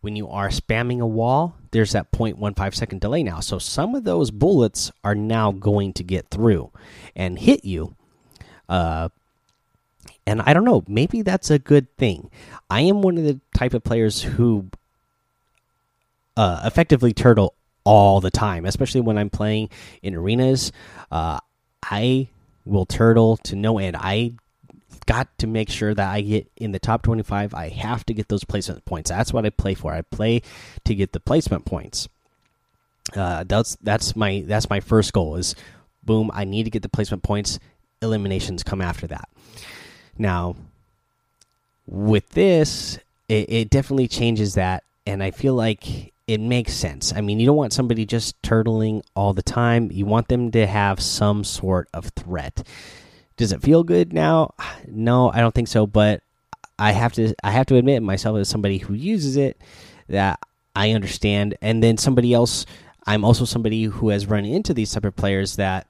when 0.00 0.14
you 0.14 0.28
are 0.28 0.48
spamming 0.48 1.00
a 1.00 1.06
wall, 1.06 1.56
there's 1.72 1.92
that 1.92 2.12
0.15 2.12 2.74
second 2.74 3.00
delay 3.00 3.22
now. 3.24 3.40
So 3.40 3.58
some 3.58 3.94
of 3.96 4.04
those 4.04 4.30
bullets 4.30 4.90
are 5.04 5.16
now 5.16 5.52
going 5.52 5.92
to 5.94 6.04
get 6.04 6.28
through 6.30 6.70
and 7.14 7.38
hit 7.38 7.64
you. 7.64 7.96
Uh, 8.68 9.10
and 10.26 10.40
I 10.42 10.54
don't 10.54 10.64
know, 10.64 10.84
maybe 10.86 11.20
that's 11.22 11.50
a 11.50 11.58
good 11.58 11.94
thing. 11.98 12.30
I 12.70 12.82
am 12.82 13.02
one 13.02 13.18
of 13.18 13.24
the 13.24 13.40
type 13.54 13.74
of 13.74 13.84
players 13.84 14.22
who 14.22 14.70
uh, 16.40 16.62
effectively 16.64 17.12
turtle 17.12 17.52
all 17.84 18.18
the 18.22 18.30
time, 18.30 18.64
especially 18.64 19.02
when 19.02 19.18
I'm 19.18 19.28
playing 19.28 19.68
in 20.02 20.14
arenas. 20.14 20.72
Uh, 21.10 21.38
I 21.82 22.28
will 22.64 22.86
turtle 22.86 23.36
to 23.38 23.56
no 23.56 23.78
end. 23.78 23.94
I 23.94 24.32
got 25.04 25.36
to 25.36 25.46
make 25.46 25.68
sure 25.68 25.92
that 25.92 26.10
I 26.10 26.22
get 26.22 26.50
in 26.56 26.72
the 26.72 26.78
top 26.78 27.02
25. 27.02 27.52
I 27.52 27.68
have 27.68 28.06
to 28.06 28.14
get 28.14 28.28
those 28.28 28.42
placement 28.42 28.86
points. 28.86 29.10
That's 29.10 29.34
what 29.34 29.44
I 29.44 29.50
play 29.50 29.74
for. 29.74 29.92
I 29.92 30.00
play 30.00 30.40
to 30.84 30.94
get 30.94 31.12
the 31.12 31.20
placement 31.20 31.66
points. 31.66 32.08
Uh, 33.14 33.44
that's 33.46 33.76
that's 33.82 34.16
my 34.16 34.42
that's 34.46 34.70
my 34.70 34.80
first 34.80 35.12
goal. 35.12 35.36
Is 35.36 35.54
boom. 36.02 36.30
I 36.32 36.44
need 36.44 36.62
to 36.62 36.70
get 36.70 36.80
the 36.80 36.88
placement 36.88 37.22
points. 37.22 37.58
Eliminations 38.00 38.62
come 38.62 38.80
after 38.80 39.06
that. 39.08 39.28
Now, 40.16 40.56
with 41.86 42.30
this, 42.30 42.98
it, 43.28 43.52
it 43.52 43.68
definitely 43.68 44.08
changes 44.08 44.54
that, 44.54 44.84
and 45.06 45.22
I 45.22 45.32
feel 45.32 45.54
like 45.54 46.14
it 46.30 46.40
makes 46.40 46.74
sense. 46.74 47.12
I 47.12 47.22
mean, 47.22 47.40
you 47.40 47.46
don't 47.46 47.56
want 47.56 47.72
somebody 47.72 48.06
just 48.06 48.40
turtling 48.40 49.02
all 49.16 49.32
the 49.32 49.42
time. 49.42 49.90
You 49.90 50.06
want 50.06 50.28
them 50.28 50.52
to 50.52 50.64
have 50.64 51.00
some 51.00 51.42
sort 51.42 51.88
of 51.92 52.10
threat. 52.10 52.64
Does 53.36 53.50
it 53.50 53.62
feel 53.62 53.82
good 53.82 54.12
now? 54.12 54.54
No, 54.86 55.30
I 55.30 55.40
don't 55.40 55.54
think 55.54 55.68
so. 55.68 55.86
But 55.86 56.22
I 56.78 56.92
have 56.92 57.12
to 57.12 57.34
I 57.44 57.50
have 57.50 57.66
to 57.66 57.76
admit 57.76 58.02
myself 58.02 58.38
as 58.38 58.48
somebody 58.48 58.78
who 58.78 58.94
uses 58.94 59.36
it 59.36 59.60
that 60.08 60.40
I 60.74 60.92
understand. 60.92 61.56
And 61.60 61.82
then 61.82 61.96
somebody 61.96 62.32
else, 62.32 62.64
I'm 63.06 63.24
also 63.24 63.44
somebody 63.44 63.84
who 63.84 64.08
has 64.08 64.26
run 64.26 64.44
into 64.44 64.74
these 64.74 64.92
type 64.92 65.04
of 65.04 65.14
players 65.14 65.56
that, 65.56 65.86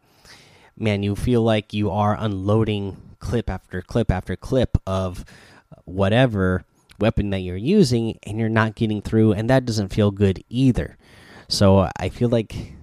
man, 0.77 1.03
you 1.03 1.17
feel 1.17 1.43
like 1.43 1.73
you 1.73 1.91
are 1.91 2.17
unloading 2.19 2.97
clip 3.21 3.49
after 3.49 3.81
clip 3.81 4.11
after 4.11 4.37
clip 4.37 4.77
of 4.87 5.25
whatever 5.85 6.65
weapon 7.01 7.31
that 7.31 7.41
you're 7.41 7.57
using 7.57 8.19
and 8.23 8.39
you're 8.39 8.49
not 8.49 8.75
getting 8.75 9.03
through 9.03 9.33
and 9.33 9.49
that 9.51 9.65
doesn't 9.65 9.89
feel 9.93 10.11
good 10.11 10.43
either. 10.49 10.97
So 11.49 11.89
i 11.99 12.09
feel 12.09 12.29
like 12.29 12.75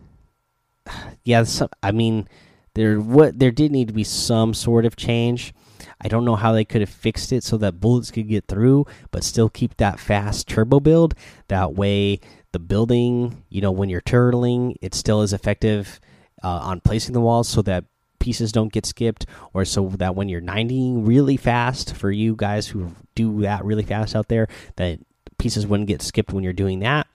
yeah 1.23 1.43
some, 1.43 1.69
i 1.82 1.91
mean 1.91 2.27
there 2.73 2.99
what 2.99 3.39
there 3.39 3.51
did 3.51 3.71
need 3.71 3.88
to 3.88 3.93
be 3.93 4.03
some 4.03 4.53
sort 4.53 4.86
of 4.86 4.95
change. 4.95 5.53
I 5.99 6.08
don't 6.10 6.25
know 6.25 6.36
how 6.36 6.51
they 6.51 6.65
could 6.65 6.82
have 6.82 6.89
fixed 6.89 7.32
it 7.32 7.43
so 7.43 7.58
that 7.58 7.80
bullets 7.80 8.12
could 8.12 8.27
get 8.27 8.47
through 8.47 8.86
but 9.12 9.23
still 9.23 9.49
keep 9.49 9.77
that 9.77 9.99
fast 9.99 10.47
turbo 10.47 10.80
build. 10.80 11.15
That 11.47 11.73
way 11.73 12.19
the 12.51 12.60
building 12.60 13.43
you 13.49 13.62
know 13.62 13.71
when 13.71 13.89
you're 13.89 14.01
turtling 14.01 14.75
it 14.82 14.93
still 14.93 15.21
is 15.21 15.34
effective 15.34 15.99
uh, 16.43 16.60
on 16.62 16.82
placing 16.82 17.13
the 17.13 17.21
walls 17.21 17.47
so 17.47 17.62
that 17.63 17.86
pieces 18.19 18.51
don't 18.51 18.71
get 18.71 18.86
skipped, 18.86 19.25
or 19.53 19.65
so 19.65 19.89
that 19.97 20.15
when 20.15 20.30
you're 20.30 20.41
90 20.41 20.97
really 20.97 21.38
fast 21.38 21.95
for 21.95 22.12
you 22.12 22.36
guys 22.36 22.67
who 22.67 22.91
do 23.15 23.41
that 23.41 23.63
really 23.63 23.84
fast 23.84 24.15
out 24.15 24.27
there, 24.27 24.47
that 24.75 24.99
pieces 25.38 25.67
wouldn't 25.67 25.88
get 25.88 26.01
skipped 26.01 26.34
when 26.34 26.43
you're 26.43 26.53
doing 26.53 26.80
that. 26.80 27.08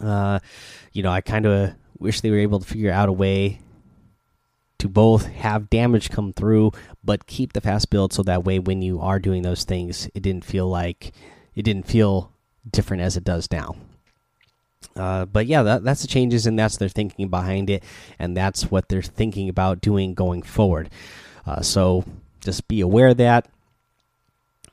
Uh, 0.00 0.38
you 0.92 1.02
know, 1.02 1.10
I 1.10 1.20
kind 1.20 1.46
of 1.46 1.74
wish 1.98 2.20
they 2.20 2.30
were 2.30 2.38
able 2.38 2.60
to 2.60 2.66
figure 2.66 2.92
out 2.92 3.08
a 3.08 3.12
way 3.12 3.60
to 4.78 4.88
both 4.88 5.26
have 5.26 5.70
damage 5.70 6.10
come 6.10 6.32
through, 6.32 6.72
but 7.02 7.26
keep 7.26 7.52
the 7.52 7.60
fast 7.60 7.90
build 7.90 8.12
so 8.12 8.22
that 8.22 8.44
way 8.44 8.58
when 8.58 8.82
you 8.82 9.00
are 9.00 9.18
doing 9.18 9.42
those 9.42 9.64
things, 9.64 10.08
it 10.14 10.22
didn't 10.22 10.44
feel 10.44 10.68
like 10.68 11.12
it 11.54 11.62
didn't 11.62 11.86
feel 11.86 12.32
different 12.70 13.02
as 13.02 13.16
it 13.16 13.24
does 13.24 13.50
now. 13.50 13.76
Uh, 14.94 15.26
but 15.26 15.46
yeah, 15.46 15.62
that, 15.62 15.84
that's 15.84 16.02
the 16.02 16.08
changes, 16.08 16.46
and 16.46 16.58
that's 16.58 16.76
their 16.78 16.88
thinking 16.88 17.28
behind 17.28 17.68
it, 17.68 17.82
and 18.18 18.36
that's 18.36 18.70
what 18.70 18.88
they're 18.88 19.02
thinking 19.02 19.48
about 19.48 19.80
doing 19.80 20.14
going 20.14 20.42
forward. 20.42 20.90
Uh, 21.46 21.60
so 21.60 22.04
just 22.40 22.66
be 22.68 22.80
aware 22.80 23.08
of 23.08 23.16
that. 23.18 23.48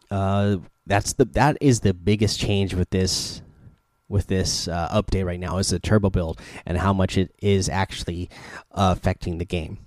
Uh, 0.10 0.58
that's 0.86 1.14
the 1.14 1.26
that 1.26 1.58
is 1.62 1.80
the 1.80 1.94
biggest 1.94 2.40
change 2.40 2.74
with 2.74 2.90
this 2.90 3.42
with 4.10 4.28
this 4.28 4.68
uh, 4.68 4.90
update 4.90 5.26
right 5.26 5.40
now 5.40 5.58
is 5.58 5.70
the 5.70 5.80
turbo 5.80 6.10
build 6.10 6.40
and 6.66 6.78
how 6.78 6.94
much 6.94 7.18
it 7.18 7.34
is 7.42 7.68
actually 7.68 8.30
affecting 8.72 9.40
the 9.40 9.46
game. 9.46 9.80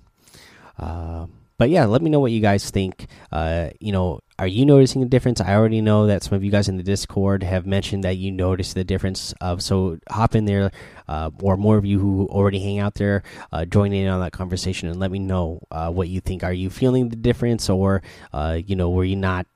But 1.58 1.70
yeah, 1.70 1.86
let 1.86 2.02
me 2.02 2.10
know 2.10 2.20
what 2.20 2.32
you 2.32 2.40
guys 2.40 2.70
think. 2.70 3.06
Uh, 3.32 3.70
you 3.80 3.90
know, 3.90 4.20
are 4.38 4.46
you 4.46 4.66
noticing 4.66 5.02
a 5.02 5.06
difference? 5.06 5.40
I 5.40 5.54
already 5.54 5.80
know 5.80 6.06
that 6.06 6.22
some 6.22 6.34
of 6.34 6.44
you 6.44 6.50
guys 6.50 6.68
in 6.68 6.76
the 6.76 6.82
Discord 6.82 7.42
have 7.42 7.66
mentioned 7.66 8.04
that 8.04 8.16
you 8.18 8.30
noticed 8.30 8.74
the 8.74 8.84
difference. 8.84 9.32
Of 9.40 9.62
so 9.62 9.98
hop 10.10 10.34
in 10.34 10.44
there, 10.44 10.70
uh, 11.08 11.30
or 11.40 11.56
more 11.56 11.78
of 11.78 11.86
you 11.86 11.98
who 11.98 12.26
already 12.26 12.58
hang 12.58 12.78
out 12.78 12.94
there, 12.94 13.22
uh, 13.52 13.64
join 13.64 13.92
in 13.92 14.08
on 14.08 14.20
that 14.20 14.32
conversation 14.32 14.88
and 14.88 15.00
let 15.00 15.10
me 15.10 15.18
know 15.18 15.60
uh, 15.70 15.90
what 15.90 16.08
you 16.08 16.20
think. 16.20 16.44
Are 16.44 16.52
you 16.52 16.68
feeling 16.68 17.08
the 17.08 17.16
difference, 17.16 17.70
or 17.70 18.02
uh, 18.34 18.58
you 18.66 18.76
know, 18.76 18.90
were 18.90 19.04
you 19.04 19.16
not 19.16 19.46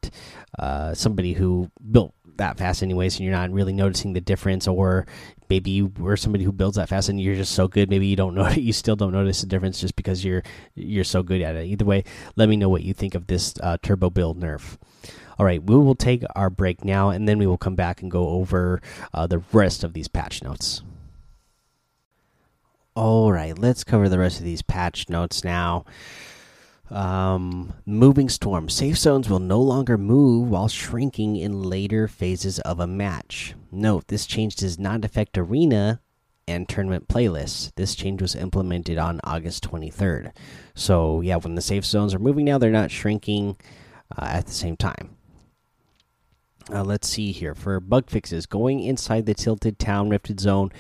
uh, 0.59 0.95
somebody 0.95 1.35
who 1.35 1.71
built 1.91 2.15
that 2.37 2.57
fast 2.57 2.83
anyways 2.83 3.17
and 3.17 3.25
you're 3.25 3.37
not 3.37 3.51
really 3.51 3.73
noticing 3.73 4.15
the 4.15 4.21
difference 4.21 4.67
or 4.67 5.07
maybe 5.51 5.71
you 5.71 5.93
were 5.99 6.17
somebody 6.17 6.45
who 6.45 6.53
builds 6.53 6.77
that 6.77 6.89
fast 6.89 7.09
and 7.09 7.21
you're 7.21 7.35
just 7.35 7.53
so 7.53 7.69
good 7.69 7.91
maybe 7.91 8.07
you 8.07 8.17
don't 8.17 8.35
know 8.37 8.49
you 8.49 8.73
still 8.73 8.97
don't 8.97 9.13
notice 9.13 9.41
the 9.41 9.47
difference 9.47 9.81
just 9.81 9.97
because 9.97 10.25
you're 10.25 10.43
you're 10.75 11.05
so 11.05 11.23
good 11.23 11.43
at 11.43 11.57
it. 11.57 11.67
Either 11.67 11.85
way 11.85 12.05
let 12.37 12.49
me 12.49 12.57
know 12.57 12.69
what 12.69 12.83
you 12.83 12.95
think 12.95 13.15
of 13.15 13.27
this 13.27 13.55
uh, 13.63 13.77
turbo 13.83 14.09
build 14.09 14.41
nerf. 14.41 14.79
All 15.39 15.45
right 15.45 15.63
we 15.63 15.75
will 15.75 15.95
take 15.95 16.23
our 16.35 16.49
break 16.49 16.85
now 16.85 17.11
and 17.11 17.29
then 17.29 17.39
we 17.39 17.47
will 17.47 17.59
come 17.59 17.75
back 17.75 18.01
and 18.01 18.11
go 18.11 18.29
over 18.29 18.81
uh, 19.13 19.27
the 19.27 19.43
rest 19.53 19.85
of 19.85 19.93
these 19.93 20.09
patch 20.09 20.43
notes. 20.43 20.83
All 22.97 23.33
right, 23.33 23.57
let's 23.57 23.85
cover 23.85 24.09
the 24.09 24.19
rest 24.19 24.39
of 24.41 24.45
these 24.45 24.63
patch 24.63 25.09
notes 25.09 25.45
now. 25.45 25.85
Um, 26.91 27.73
moving 27.87 28.29
storm. 28.29 28.69
Safe 28.69 28.99
zones 28.99 29.31
will 29.31 29.39
no 29.39 29.61
longer 29.61 29.97
move 29.97 30.49
while 30.49 30.69
shrinking 30.69 31.37
in 31.37 31.63
later 31.63 32.09
phases 32.09 32.59
of 32.61 32.81
a 32.81 32.87
match. 32.87 33.55
Note 33.71 34.09
this 34.09 34.27
change 34.27 34.57
does 34.57 34.79
not 34.79 35.05
affect 35.05 35.39
arena 35.39 36.01
and 36.49 36.69
tournament 36.69 37.07
playlists. 37.07 37.73
This 37.77 37.95
change 37.95 38.21
was 38.21 38.35
implemented 38.35 38.99
on 38.99 39.21
August 39.23 39.71
23rd. 39.71 40.33
So, 40.75 41.21
yeah, 41.21 41.37
when 41.37 41.55
the 41.55 41.63
safe 41.63 41.85
zones 41.85 42.13
are 42.13 42.19
moving 42.19 42.45
now, 42.45 42.59
they're 42.59 42.71
not 42.71 42.91
shrinking 42.91 43.57
uh, 44.19 44.25
at 44.25 44.47
the 44.47 44.53
same 44.53 44.77
time. 44.77 45.17
Uh, 46.73 46.85
let's 46.85 47.09
see 47.09 47.33
here 47.33 47.55
for 47.55 47.81
bug 47.81 48.11
fixes. 48.11 48.47
Going 48.47 48.81
inside 48.81 49.27
the 49.27 49.35
tilted 49.35 49.79
town 49.79 50.09
rifted 50.09 50.41
zone 50.41 50.71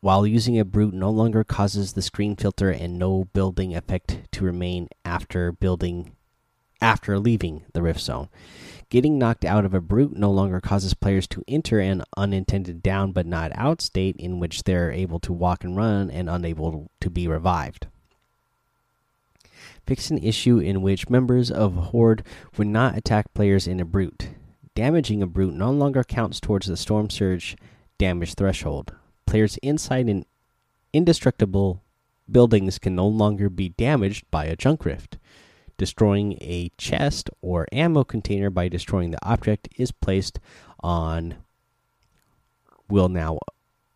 while 0.00 0.26
using 0.26 0.58
a 0.58 0.64
brute 0.64 0.94
no 0.94 1.10
longer 1.10 1.44
causes 1.44 1.92
the 1.92 2.02
screen 2.02 2.36
filter 2.36 2.70
and 2.70 2.98
no 2.98 3.24
building 3.32 3.74
effect 3.74 4.20
to 4.32 4.44
remain 4.44 4.88
after 5.04 5.52
building 5.52 6.12
after 6.80 7.18
leaving 7.18 7.64
the 7.72 7.82
rift 7.82 8.00
zone. 8.00 8.28
Getting 8.90 9.18
knocked 9.18 9.44
out 9.44 9.64
of 9.64 9.74
a 9.74 9.80
brute 9.80 10.16
no 10.16 10.30
longer 10.30 10.60
causes 10.60 10.94
players 10.94 11.26
to 11.28 11.44
enter 11.46 11.78
an 11.80 12.04
unintended 12.16 12.82
down 12.82 13.12
but 13.12 13.26
not 13.26 13.52
out 13.54 13.82
state 13.82 14.16
in 14.16 14.38
which 14.38 14.62
they're 14.62 14.90
able 14.90 15.20
to 15.20 15.32
walk 15.32 15.64
and 15.64 15.76
run 15.76 16.10
and 16.10 16.30
unable 16.30 16.90
to 17.00 17.10
be 17.10 17.28
revived. 17.28 17.86
Fix 19.86 20.10
an 20.10 20.18
issue 20.18 20.58
in 20.58 20.82
which 20.82 21.10
members 21.10 21.50
of 21.50 21.76
a 21.76 21.80
horde 21.80 22.22
would 22.56 22.66
not 22.66 22.96
attack 22.96 23.32
players 23.34 23.66
in 23.66 23.80
a 23.80 23.84
brute. 23.84 24.28
Damaging 24.74 25.22
a 25.22 25.26
brute 25.26 25.54
no 25.54 25.70
longer 25.70 26.04
counts 26.04 26.40
towards 26.40 26.66
the 26.66 26.76
storm 26.76 27.10
surge 27.10 27.56
damage 27.98 28.34
threshold. 28.34 28.92
Players 29.28 29.58
inside 29.58 30.08
an 30.08 30.24
indestructible 30.94 31.82
buildings 32.30 32.78
can 32.78 32.94
no 32.94 33.06
longer 33.06 33.50
be 33.50 33.68
damaged 33.68 34.24
by 34.30 34.46
a 34.46 34.56
junk 34.56 34.86
rift. 34.86 35.18
Destroying 35.76 36.38
a 36.40 36.72
chest 36.78 37.28
or 37.42 37.68
ammo 37.70 38.04
container 38.04 38.48
by 38.48 38.68
destroying 38.68 39.10
the 39.10 39.22
object 39.22 39.68
is 39.76 39.92
placed 39.92 40.40
on 40.80 41.34
will 42.88 43.10
now 43.10 43.38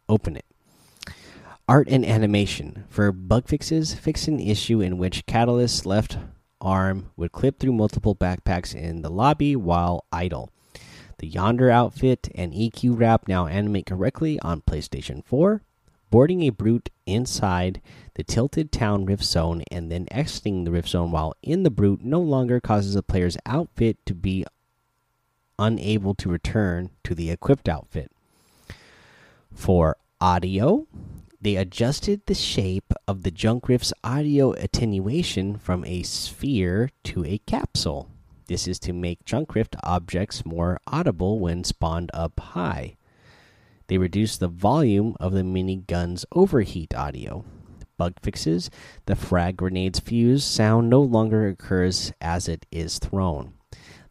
open 0.06 0.36
it. 0.36 0.44
Art 1.66 1.88
and 1.88 2.04
animation. 2.04 2.84
For 2.90 3.10
bug 3.10 3.48
fixes, 3.48 3.94
fix 3.94 4.28
an 4.28 4.38
issue 4.38 4.82
in 4.82 4.98
which 4.98 5.24
Catalyst's 5.24 5.86
left 5.86 6.18
arm 6.60 7.10
would 7.16 7.32
clip 7.32 7.58
through 7.58 7.72
multiple 7.72 8.14
backpacks 8.14 8.74
in 8.74 9.00
the 9.00 9.10
lobby 9.10 9.56
while 9.56 10.04
idle. 10.12 10.50
The 11.22 11.28
Yonder 11.28 11.70
outfit 11.70 12.28
and 12.34 12.52
EQ 12.52 12.98
wrap 12.98 13.28
now 13.28 13.46
animate 13.46 13.86
correctly 13.86 14.40
on 14.40 14.60
PlayStation 14.60 15.24
4. 15.24 15.62
Boarding 16.10 16.42
a 16.42 16.50
brute 16.50 16.90
inside 17.06 17.80
the 18.14 18.24
tilted 18.24 18.72
town 18.72 19.04
rift 19.04 19.22
zone 19.22 19.62
and 19.70 19.88
then 19.88 20.08
exiting 20.10 20.64
the 20.64 20.72
rift 20.72 20.88
zone 20.88 21.12
while 21.12 21.34
in 21.40 21.62
the 21.62 21.70
brute 21.70 22.04
no 22.04 22.20
longer 22.20 22.58
causes 22.58 22.96
a 22.96 23.04
player's 23.04 23.36
outfit 23.46 24.04
to 24.04 24.16
be 24.16 24.44
unable 25.60 26.16
to 26.16 26.28
return 26.28 26.90
to 27.04 27.14
the 27.14 27.30
equipped 27.30 27.68
outfit. 27.68 28.10
For 29.54 29.98
audio, 30.20 30.88
they 31.40 31.54
adjusted 31.54 32.22
the 32.26 32.34
shape 32.34 32.92
of 33.06 33.22
the 33.22 33.30
junk 33.30 33.68
rift's 33.68 33.92
audio 34.02 34.54
attenuation 34.54 35.56
from 35.56 35.84
a 35.84 36.02
sphere 36.02 36.90
to 37.04 37.24
a 37.24 37.38
capsule. 37.38 38.11
This 38.52 38.68
is 38.68 38.78
to 38.80 38.92
make 38.92 39.24
Junkrift 39.24 39.76
objects 39.82 40.44
more 40.44 40.78
audible 40.86 41.40
when 41.40 41.64
spawned 41.64 42.10
up 42.12 42.38
high. 42.38 42.98
They 43.86 43.96
reduce 43.96 44.36
the 44.36 44.46
volume 44.46 45.16
of 45.18 45.32
the 45.32 45.42
minigun's 45.42 46.26
overheat 46.32 46.94
audio. 46.94 47.46
Bug 47.96 48.12
fixes 48.20 48.68
the 49.06 49.16
frag 49.16 49.56
grenade's 49.56 50.00
fuse 50.00 50.44
sound 50.44 50.90
no 50.90 51.00
longer 51.00 51.48
occurs 51.48 52.12
as 52.20 52.46
it 52.46 52.66
is 52.70 52.98
thrown. 52.98 53.54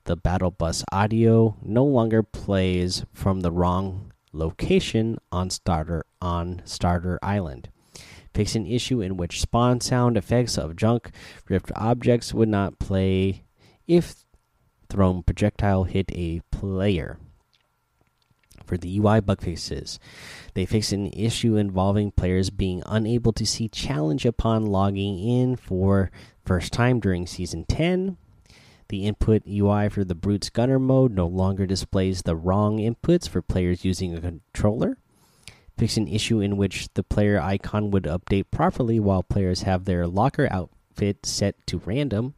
The 0.06 0.16
battle 0.16 0.50
bus 0.50 0.84
audio 0.92 1.56
no 1.62 1.86
longer 1.86 2.24
plays 2.24 3.06
from 3.14 3.42
the 3.42 3.52
wrong 3.52 4.12
location 4.34 5.20
on 5.32 5.52
starter 5.52 6.04
on 6.20 6.64
starter 6.66 7.20
island. 7.22 7.70
Fix 8.34 8.56
an 8.56 8.66
issue 8.66 9.02
in 9.02 9.18
which 9.18 9.40
spawn 9.40 9.82
sound 9.82 10.18
effects 10.18 10.58
of 10.58 10.76
junk 10.76 11.12
rift 11.48 11.72
objects 11.76 12.34
would 12.34 12.50
not 12.50 12.80
play 12.80 13.44
if 13.88 14.21
thrown 14.92 15.24
projectile 15.24 15.86
hit 15.86 16.12
a 16.14 16.42
player. 16.52 17.18
For 18.66 18.78
the 18.78 19.00
UI 19.00 19.22
bug 19.22 19.42
fixes, 19.42 20.00
they 20.54 20.66
fixed 20.66 20.92
an 20.92 21.08
issue 21.08 21.56
involving 21.56 22.12
players 22.12 22.50
being 22.50 22.84
unable 22.86 23.34
to 23.34 23.46
see 23.46 23.68
challenge 23.68 24.26
upon 24.26 24.66
logging 24.66 25.18
in 25.18 25.56
for 25.56 26.12
first 26.46 26.72
time 26.72 27.00
during 27.00 27.26
season 27.26 27.66
10. 27.68 28.18
The 28.90 29.06
input 29.08 29.44
UI 29.48 29.90
for 29.90 30.04
the 30.04 30.16
Brute's 30.16 30.50
Gunner 30.50 30.80
mode 30.80 31.14
no 31.14 31.26
longer 31.26 31.66
displays 31.66 32.22
the 32.22 32.36
wrong 32.36 32.78
inputs 32.78 33.28
for 33.28 33.42
players 33.42 33.86
using 33.86 34.14
a 34.14 34.22
controller. 34.22 34.98
Fix 35.78 35.98
an 35.98 36.08
issue 36.08 36.42
in 36.42 36.58
which 36.58 36.90
the 36.94 37.04
player 37.04 37.40
icon 37.42 37.92
would 37.92 38.04
update 38.04 38.52
properly 38.52 39.00
while 39.00 39.24
players 39.24 39.62
have 39.62 39.86
their 39.86 40.06
locker 40.06 40.48
outfit 40.52 41.26
set 41.26 41.56
to 41.68 41.82
random 41.86 42.36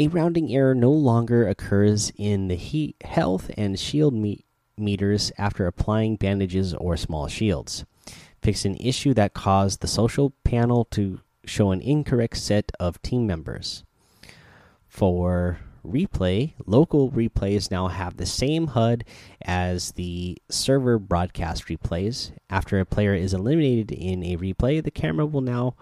a 0.00 0.08
rounding 0.08 0.50
error 0.50 0.74
no 0.74 0.90
longer 0.90 1.46
occurs 1.46 2.10
in 2.16 2.48
the 2.48 2.54
heat, 2.54 2.96
health 3.04 3.50
and 3.58 3.78
shield 3.78 4.14
me 4.14 4.46
meters 4.78 5.30
after 5.36 5.66
applying 5.66 6.16
bandages 6.16 6.72
or 6.72 6.96
small 6.96 7.28
shields. 7.28 7.84
Fix 8.40 8.64
an 8.64 8.78
issue 8.80 9.12
that 9.12 9.34
caused 9.34 9.80
the 9.80 9.86
social 9.86 10.32
panel 10.42 10.86
to 10.86 11.20
show 11.44 11.70
an 11.70 11.82
incorrect 11.82 12.38
set 12.38 12.72
of 12.80 13.02
team 13.02 13.26
members. 13.26 13.84
For 14.88 15.58
replay, 15.86 16.54
local 16.64 17.10
replays 17.10 17.70
now 17.70 17.88
have 17.88 18.16
the 18.16 18.24
same 18.24 18.68
HUD 18.68 19.04
as 19.42 19.92
the 19.92 20.38
server 20.48 20.98
broadcast 20.98 21.66
replays. 21.66 22.32
After 22.48 22.80
a 22.80 22.86
player 22.86 23.12
is 23.12 23.34
eliminated 23.34 23.92
in 23.92 24.24
a 24.24 24.38
replay, 24.38 24.82
the 24.82 24.90
camera 24.90 25.26
will 25.26 25.42
now 25.42 25.74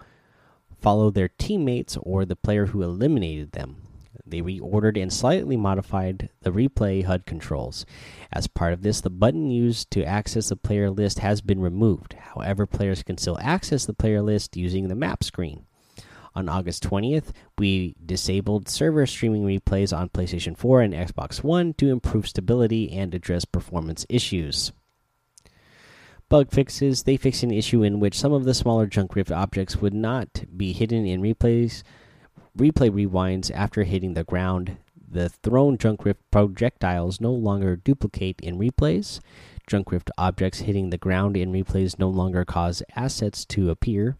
follow 0.81 1.09
their 1.09 1.29
teammates 1.29 1.97
or 2.03 2.25
the 2.25 2.35
player 2.35 2.65
who 2.65 2.83
eliminated 2.83 3.53
them. 3.53 3.77
They 4.25 4.41
reordered 4.41 5.01
and 5.01 5.11
slightly 5.11 5.57
modified 5.57 6.29
the 6.41 6.51
replay 6.51 7.03
HUD 7.03 7.25
controls. 7.25 7.85
As 8.31 8.47
part 8.47 8.73
of 8.73 8.81
this, 8.81 9.01
the 9.01 9.09
button 9.09 9.49
used 9.49 9.91
to 9.91 10.03
access 10.03 10.49
the 10.49 10.55
player 10.55 10.89
list 10.89 11.19
has 11.19 11.41
been 11.41 11.59
removed. 11.59 12.13
However, 12.13 12.65
players 12.65 13.03
can 13.03 13.17
still 13.17 13.37
access 13.41 13.85
the 13.85 13.93
player 13.93 14.21
list 14.21 14.57
using 14.57 14.87
the 14.87 14.95
map 14.95 15.23
screen. 15.23 15.65
On 16.35 16.47
August 16.47 16.83
20th, 16.83 17.31
we 17.57 17.95
disabled 18.05 18.69
server 18.69 19.05
streaming 19.05 19.43
replays 19.43 19.95
on 19.95 20.09
PlayStation 20.09 20.55
4 20.55 20.81
and 20.81 20.93
Xbox 20.93 21.43
One 21.43 21.73
to 21.73 21.89
improve 21.89 22.27
stability 22.27 22.91
and 22.91 23.13
address 23.13 23.45
performance 23.45 24.05
issues. 24.09 24.71
Bug 26.29 26.51
fixes 26.51 27.03
they 27.03 27.17
fixed 27.17 27.41
an 27.41 27.51
issue 27.51 27.81
in 27.81 27.99
which 27.99 28.17
some 28.17 28.31
of 28.31 28.45
the 28.45 28.53
smaller 28.53 28.85
junk 28.85 29.15
rift 29.15 29.31
objects 29.31 29.77
would 29.77 29.95
not 29.95 30.43
be 30.55 30.73
hidden 30.73 31.07
in 31.07 31.21
replays 31.21 31.81
replay 32.57 32.89
rewinds 32.89 33.51
after 33.53 33.83
hitting 33.83 34.13
the 34.13 34.23
ground. 34.23 34.77
The 35.11 35.29
thrown 35.29 35.77
Junkrift 35.77 36.19
projectiles 36.31 37.19
no 37.19 37.31
longer 37.31 37.75
duplicate 37.75 38.39
in 38.41 38.59
replays. 38.59 39.19
Junkrift 39.67 40.09
objects 40.17 40.59
hitting 40.59 40.89
the 40.89 40.97
ground 40.97 41.35
in 41.35 41.51
replays 41.51 41.97
no 41.97 42.09
longer 42.09 42.45
cause 42.45 42.83
assets 42.95 43.45
to 43.45 43.69
appear. 43.69 44.17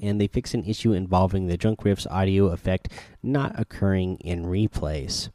And 0.00 0.20
they 0.20 0.28
fix 0.28 0.54
an 0.54 0.64
issue 0.64 0.92
involving 0.92 1.46
the 1.46 1.58
Junkrift's 1.58 2.06
audio 2.06 2.46
effect 2.46 2.88
not 3.22 3.58
occurring 3.58 4.18
in 4.18 4.44
replays. 4.44 5.30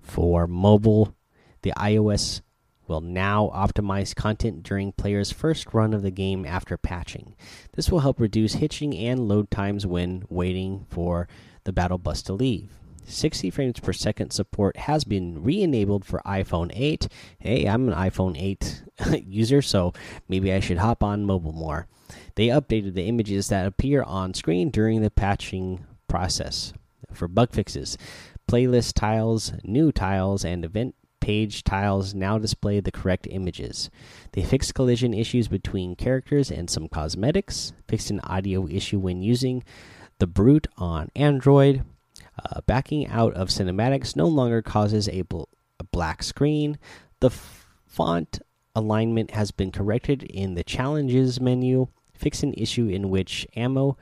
For 0.00 0.46
mobile, 0.46 1.14
the 1.62 1.72
iOS 1.76 2.42
will 2.88 3.00
now 3.00 3.50
optimize 3.54 4.14
content 4.14 4.62
during 4.62 4.92
players' 4.92 5.30
first 5.30 5.72
run 5.74 5.92
of 5.92 6.02
the 6.02 6.10
game 6.10 6.44
after 6.44 6.76
patching. 6.76 7.34
This 7.74 7.90
will 7.90 8.00
help 8.00 8.18
reduce 8.18 8.54
hitching 8.54 8.96
and 8.96 9.28
load 9.28 9.50
times 9.50 9.86
when 9.86 10.24
waiting 10.28 10.86
for 10.88 11.28
the 11.64 11.72
battle 11.72 11.98
bus 11.98 12.22
to 12.22 12.32
leave. 12.32 12.70
60 13.04 13.50
frames 13.50 13.80
per 13.80 13.92
second 13.92 14.30
support 14.32 14.76
has 14.76 15.04
been 15.04 15.42
re 15.42 15.62
enabled 15.62 16.04
for 16.04 16.20
iPhone 16.26 16.70
8. 16.74 17.08
Hey, 17.38 17.66
I'm 17.66 17.88
an 17.88 17.94
iPhone 17.94 18.40
8 18.40 19.24
user, 19.26 19.62
so 19.62 19.92
maybe 20.28 20.52
I 20.52 20.60
should 20.60 20.78
hop 20.78 21.02
on 21.02 21.24
mobile 21.24 21.52
more. 21.52 21.86
They 22.34 22.48
updated 22.48 22.94
the 22.94 23.06
images 23.06 23.48
that 23.48 23.66
appear 23.66 24.02
on 24.02 24.34
screen 24.34 24.70
during 24.70 25.02
the 25.02 25.10
patching 25.10 25.84
process. 26.06 26.72
For 27.12 27.28
bug 27.28 27.52
fixes, 27.52 27.96
playlist 28.48 28.94
tiles, 28.94 29.52
new 29.64 29.92
tiles, 29.92 30.44
and 30.44 30.64
event 30.64 30.94
page 31.28 31.62
tiles 31.62 32.14
now 32.14 32.38
display 32.38 32.80
the 32.80 32.90
correct 32.90 33.28
images. 33.30 33.90
They 34.32 34.42
fixed 34.42 34.74
collision 34.74 35.12
issues 35.12 35.46
between 35.46 35.94
characters 35.94 36.50
and 36.50 36.70
some 36.70 36.88
cosmetics, 36.88 37.74
fixed 37.86 38.10
an 38.10 38.20
audio 38.20 38.66
issue 38.66 38.98
when 38.98 39.20
using 39.20 39.62
the 40.20 40.26
Brute 40.26 40.68
on 40.78 41.10
Android. 41.14 41.84
Uh, 42.42 42.62
backing 42.62 43.06
out 43.08 43.34
of 43.34 43.48
cinematics 43.48 44.16
no 44.16 44.26
longer 44.26 44.62
causes 44.62 45.06
a, 45.06 45.20
bl 45.20 45.42
a 45.78 45.84
black 45.84 46.22
screen. 46.22 46.78
The 47.20 47.28
font 47.28 48.40
alignment 48.74 49.32
has 49.32 49.50
been 49.50 49.70
corrected 49.70 50.22
in 50.22 50.54
the 50.54 50.64
challenges 50.64 51.42
menu. 51.42 51.88
fix 52.14 52.42
an 52.42 52.54
issue 52.54 52.88
in 52.88 53.10
which 53.10 53.46
ammo 53.54 53.98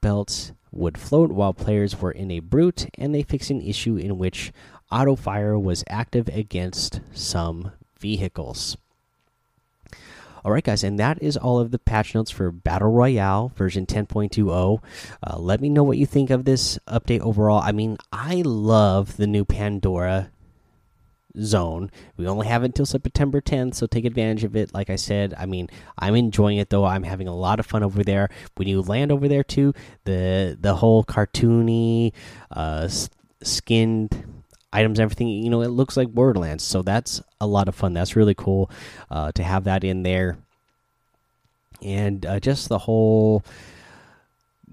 belts 0.00 0.52
would 0.70 0.96
float 0.96 1.32
while 1.32 1.52
players 1.52 2.00
were 2.00 2.12
in 2.12 2.30
a 2.30 2.40
brute, 2.40 2.88
and 2.96 3.14
they 3.14 3.22
fixed 3.22 3.50
an 3.50 3.60
issue 3.60 3.96
in 3.96 4.16
which 4.16 4.52
auto 4.92 5.16
fire 5.16 5.58
was 5.58 5.82
active 5.88 6.28
against 6.28 7.00
some 7.12 7.72
vehicles. 7.98 8.76
Alright, 10.44 10.64
guys, 10.64 10.82
and 10.82 10.98
that 10.98 11.22
is 11.22 11.36
all 11.36 11.60
of 11.60 11.70
the 11.70 11.78
patch 11.78 12.16
notes 12.16 12.30
for 12.30 12.50
Battle 12.50 12.90
Royale 12.90 13.52
version 13.54 13.86
10.20. 13.86 14.82
Uh, 15.22 15.38
let 15.38 15.60
me 15.60 15.68
know 15.68 15.84
what 15.84 15.98
you 15.98 16.06
think 16.06 16.30
of 16.30 16.44
this 16.44 16.80
update 16.88 17.20
overall. 17.20 17.60
I 17.62 17.70
mean, 17.70 17.96
I 18.12 18.42
love 18.44 19.16
the 19.16 19.28
new 19.28 19.44
Pandora 19.44 20.32
zone. 21.40 21.92
We 22.16 22.26
only 22.26 22.48
have 22.48 22.62
it 22.62 22.66
until 22.66 22.86
September 22.86 23.40
10th, 23.40 23.76
so 23.76 23.86
take 23.86 24.04
advantage 24.04 24.42
of 24.42 24.56
it. 24.56 24.74
Like 24.74 24.90
I 24.90 24.96
said, 24.96 25.32
I 25.38 25.46
mean, 25.46 25.68
I'm 25.96 26.16
enjoying 26.16 26.58
it 26.58 26.70
though. 26.70 26.84
I'm 26.84 27.04
having 27.04 27.28
a 27.28 27.36
lot 27.36 27.60
of 27.60 27.66
fun 27.66 27.84
over 27.84 28.02
there. 28.02 28.28
When 28.56 28.66
you 28.66 28.82
land 28.82 29.12
over 29.12 29.28
there 29.28 29.44
too, 29.44 29.72
the 30.04 30.58
the 30.60 30.74
whole 30.74 31.04
cartoony, 31.04 32.12
uh, 32.50 32.88
skinned 33.42 34.41
items, 34.72 35.00
everything, 35.00 35.28
you 35.28 35.50
know, 35.50 35.62
it 35.62 35.68
looks 35.68 35.96
like 35.96 36.08
Borderlands. 36.08 36.64
So 36.64 36.82
that's 36.82 37.20
a 37.40 37.46
lot 37.46 37.68
of 37.68 37.74
fun. 37.74 37.92
That's 37.92 38.16
really 38.16 38.34
cool 38.34 38.70
uh, 39.10 39.32
to 39.32 39.42
have 39.42 39.64
that 39.64 39.84
in 39.84 40.02
there, 40.02 40.38
and 41.82 42.24
uh, 42.24 42.40
just 42.40 42.68
the 42.68 42.78
whole 42.78 43.44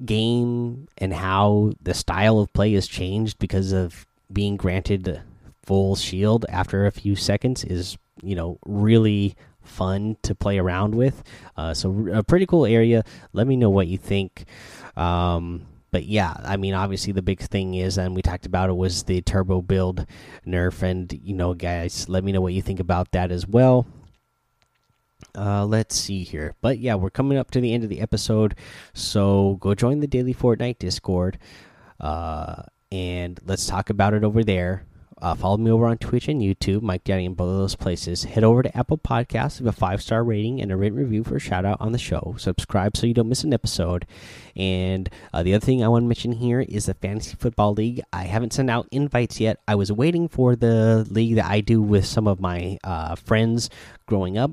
game 0.05 0.87
and 0.97 1.13
how 1.13 1.73
the 1.81 1.93
style 1.93 2.39
of 2.39 2.53
play 2.53 2.73
has 2.73 2.87
changed 2.87 3.37
because 3.39 3.71
of 3.73 4.05
being 4.31 4.55
granted 4.55 5.21
full 5.63 5.95
shield 5.95 6.45
after 6.49 6.85
a 6.85 6.91
few 6.91 7.15
seconds 7.15 7.63
is 7.63 7.97
you 8.23 8.35
know 8.35 8.57
really 8.65 9.35
fun 9.61 10.17
to 10.23 10.33
play 10.33 10.57
around 10.57 10.95
with. 10.95 11.23
Uh, 11.55 11.73
so 11.73 12.07
a 12.11 12.23
pretty 12.23 12.45
cool 12.45 12.65
area. 12.65 13.03
Let 13.33 13.47
me 13.47 13.55
know 13.55 13.69
what 13.69 13.87
you 13.87 13.97
think. 13.97 14.45
Um, 14.97 15.67
but 15.91 16.05
yeah, 16.05 16.35
I 16.43 16.57
mean, 16.57 16.73
obviously 16.73 17.13
the 17.13 17.21
big 17.21 17.39
thing 17.39 17.75
is, 17.75 17.97
and 17.97 18.15
we 18.15 18.21
talked 18.21 18.45
about 18.45 18.69
it, 18.69 18.75
was 18.75 19.03
the 19.03 19.21
turbo 19.21 19.61
build 19.61 20.05
nerf, 20.45 20.81
and 20.83 21.11
you 21.23 21.33
know, 21.33 21.53
guys, 21.53 22.07
let 22.09 22.23
me 22.23 22.31
know 22.31 22.41
what 22.41 22.53
you 22.53 22.61
think 22.61 22.79
about 22.79 23.11
that 23.11 23.31
as 23.31 23.47
well. 23.47 23.87
Uh, 25.35 25.65
let's 25.65 25.95
see 25.95 26.23
here, 26.23 26.55
but 26.61 26.79
yeah, 26.79 26.95
we're 26.95 27.09
coming 27.09 27.37
up 27.37 27.51
to 27.51 27.61
the 27.61 27.73
end 27.73 27.83
of 27.83 27.89
the 27.89 28.01
episode, 28.01 28.55
so 28.93 29.57
go 29.59 29.75
join 29.75 29.99
the 29.99 30.07
daily 30.07 30.33
Fortnite 30.33 30.79
Discord, 30.79 31.37
uh, 31.99 32.63
and 32.91 33.39
let's 33.45 33.67
talk 33.67 33.89
about 33.89 34.13
it 34.13 34.23
over 34.23 34.43
there. 34.43 34.85
Uh, 35.21 35.35
follow 35.35 35.57
me 35.57 35.69
over 35.69 35.85
on 35.85 35.97
Twitch 35.97 36.27
and 36.29 36.41
YouTube, 36.41 36.81
Mike 36.81 37.03
Daddy 37.03 37.25
in 37.25 37.33
both 37.33 37.49
of 37.49 37.57
those 37.57 37.75
places. 37.75 38.23
Head 38.23 38.43
over 38.43 38.63
to 38.63 38.77
Apple 38.77 38.97
Podcasts, 38.97 39.59
leave 39.59 39.67
a 39.67 39.71
five 39.71 40.01
star 40.01 40.23
rating 40.23 40.61
and 40.61 40.71
a 40.71 40.77
written 40.77 40.97
review 40.97 41.23
for 41.23 41.35
a 41.35 41.39
shout 41.39 41.65
out 41.65 41.81
on 41.81 41.91
the 41.91 41.97
show. 41.97 42.35
Subscribe 42.37 42.95
so 42.95 43.05
you 43.05 43.13
don't 43.13 43.27
miss 43.27 43.43
an 43.43 43.53
episode. 43.53 44.05
And 44.55 45.09
uh, 45.33 45.43
the 45.43 45.53
other 45.53 45.65
thing 45.65 45.83
I 45.83 45.89
want 45.89 46.03
to 46.03 46.07
mention 46.07 46.31
here 46.31 46.61
is 46.61 46.85
the 46.85 46.93
Fantasy 46.93 47.35
Football 47.35 47.73
League. 47.73 48.01
I 48.13 48.23
haven't 48.23 48.53
sent 48.53 48.69
out 48.69 48.87
invites 48.91 49.39
yet. 49.39 49.59
I 49.67 49.75
was 49.75 49.91
waiting 49.91 50.29
for 50.29 50.55
the 50.55 51.05
league 51.09 51.35
that 51.35 51.45
I 51.45 51.61
do 51.61 51.81
with 51.81 52.05
some 52.05 52.27
of 52.27 52.39
my 52.39 52.77
uh, 52.83 53.15
friends 53.15 53.69
growing 54.05 54.37
up. 54.37 54.51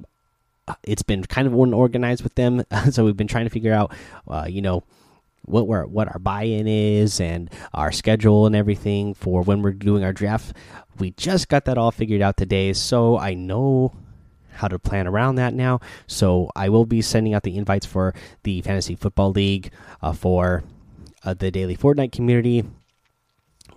Uh, 0.69 0.75
it's 0.83 1.03
been 1.03 1.23
kind 1.23 1.47
of 1.47 1.55
unorganized 1.55 2.25
with 2.25 2.35
them, 2.35 2.65
so 2.91 3.05
we've 3.05 3.17
been 3.17 3.29
trying 3.29 3.47
to 3.47 3.51
figure 3.51 3.73
out, 3.73 3.95
uh, 4.27 4.47
you 4.49 4.61
know, 4.61 4.83
what 5.47 5.67
we're, 5.67 5.87
what 5.87 6.09
our 6.09 6.19
buy-in 6.19 6.67
is 6.67 7.21
and 7.21 7.51
our 7.73 7.93
schedule 7.93 8.47
and 8.47 8.55
everything 8.55 9.15
for 9.15 9.43
when 9.43 9.63
we're 9.63 9.73
doing 9.73 10.05
our 10.05 10.13
draft. 10.13 10.55
We 10.99 11.13
just 11.13 11.49
got 11.49 11.65
that 11.67 11.79
all 11.79 11.91
figured 11.91 12.23
out 12.23 12.37
today, 12.37 12.73
so 12.73 13.19
I 13.19 13.35
know 13.35 13.95
how 14.51 14.69
to 14.69 14.79
plan 14.79 15.07
around 15.07 15.37
that 15.37 15.55
now. 15.55 15.81
So 16.07 16.51
I 16.57 16.69
will 16.69 16.87
be 16.87 17.03
sending 17.03 17.35
out 17.35 17.43
the 17.43 17.57
invites 17.57 17.87
for 17.87 18.15
the 18.43 18.63
Fantasy 18.63 18.95
Football 18.95 19.33
League 19.33 19.71
uh, 20.03 20.13
for 20.13 20.65
uh, 21.23 21.35
the 21.35 21.51
daily 21.51 21.77
Fortnite 21.77 22.13
community 22.13 22.65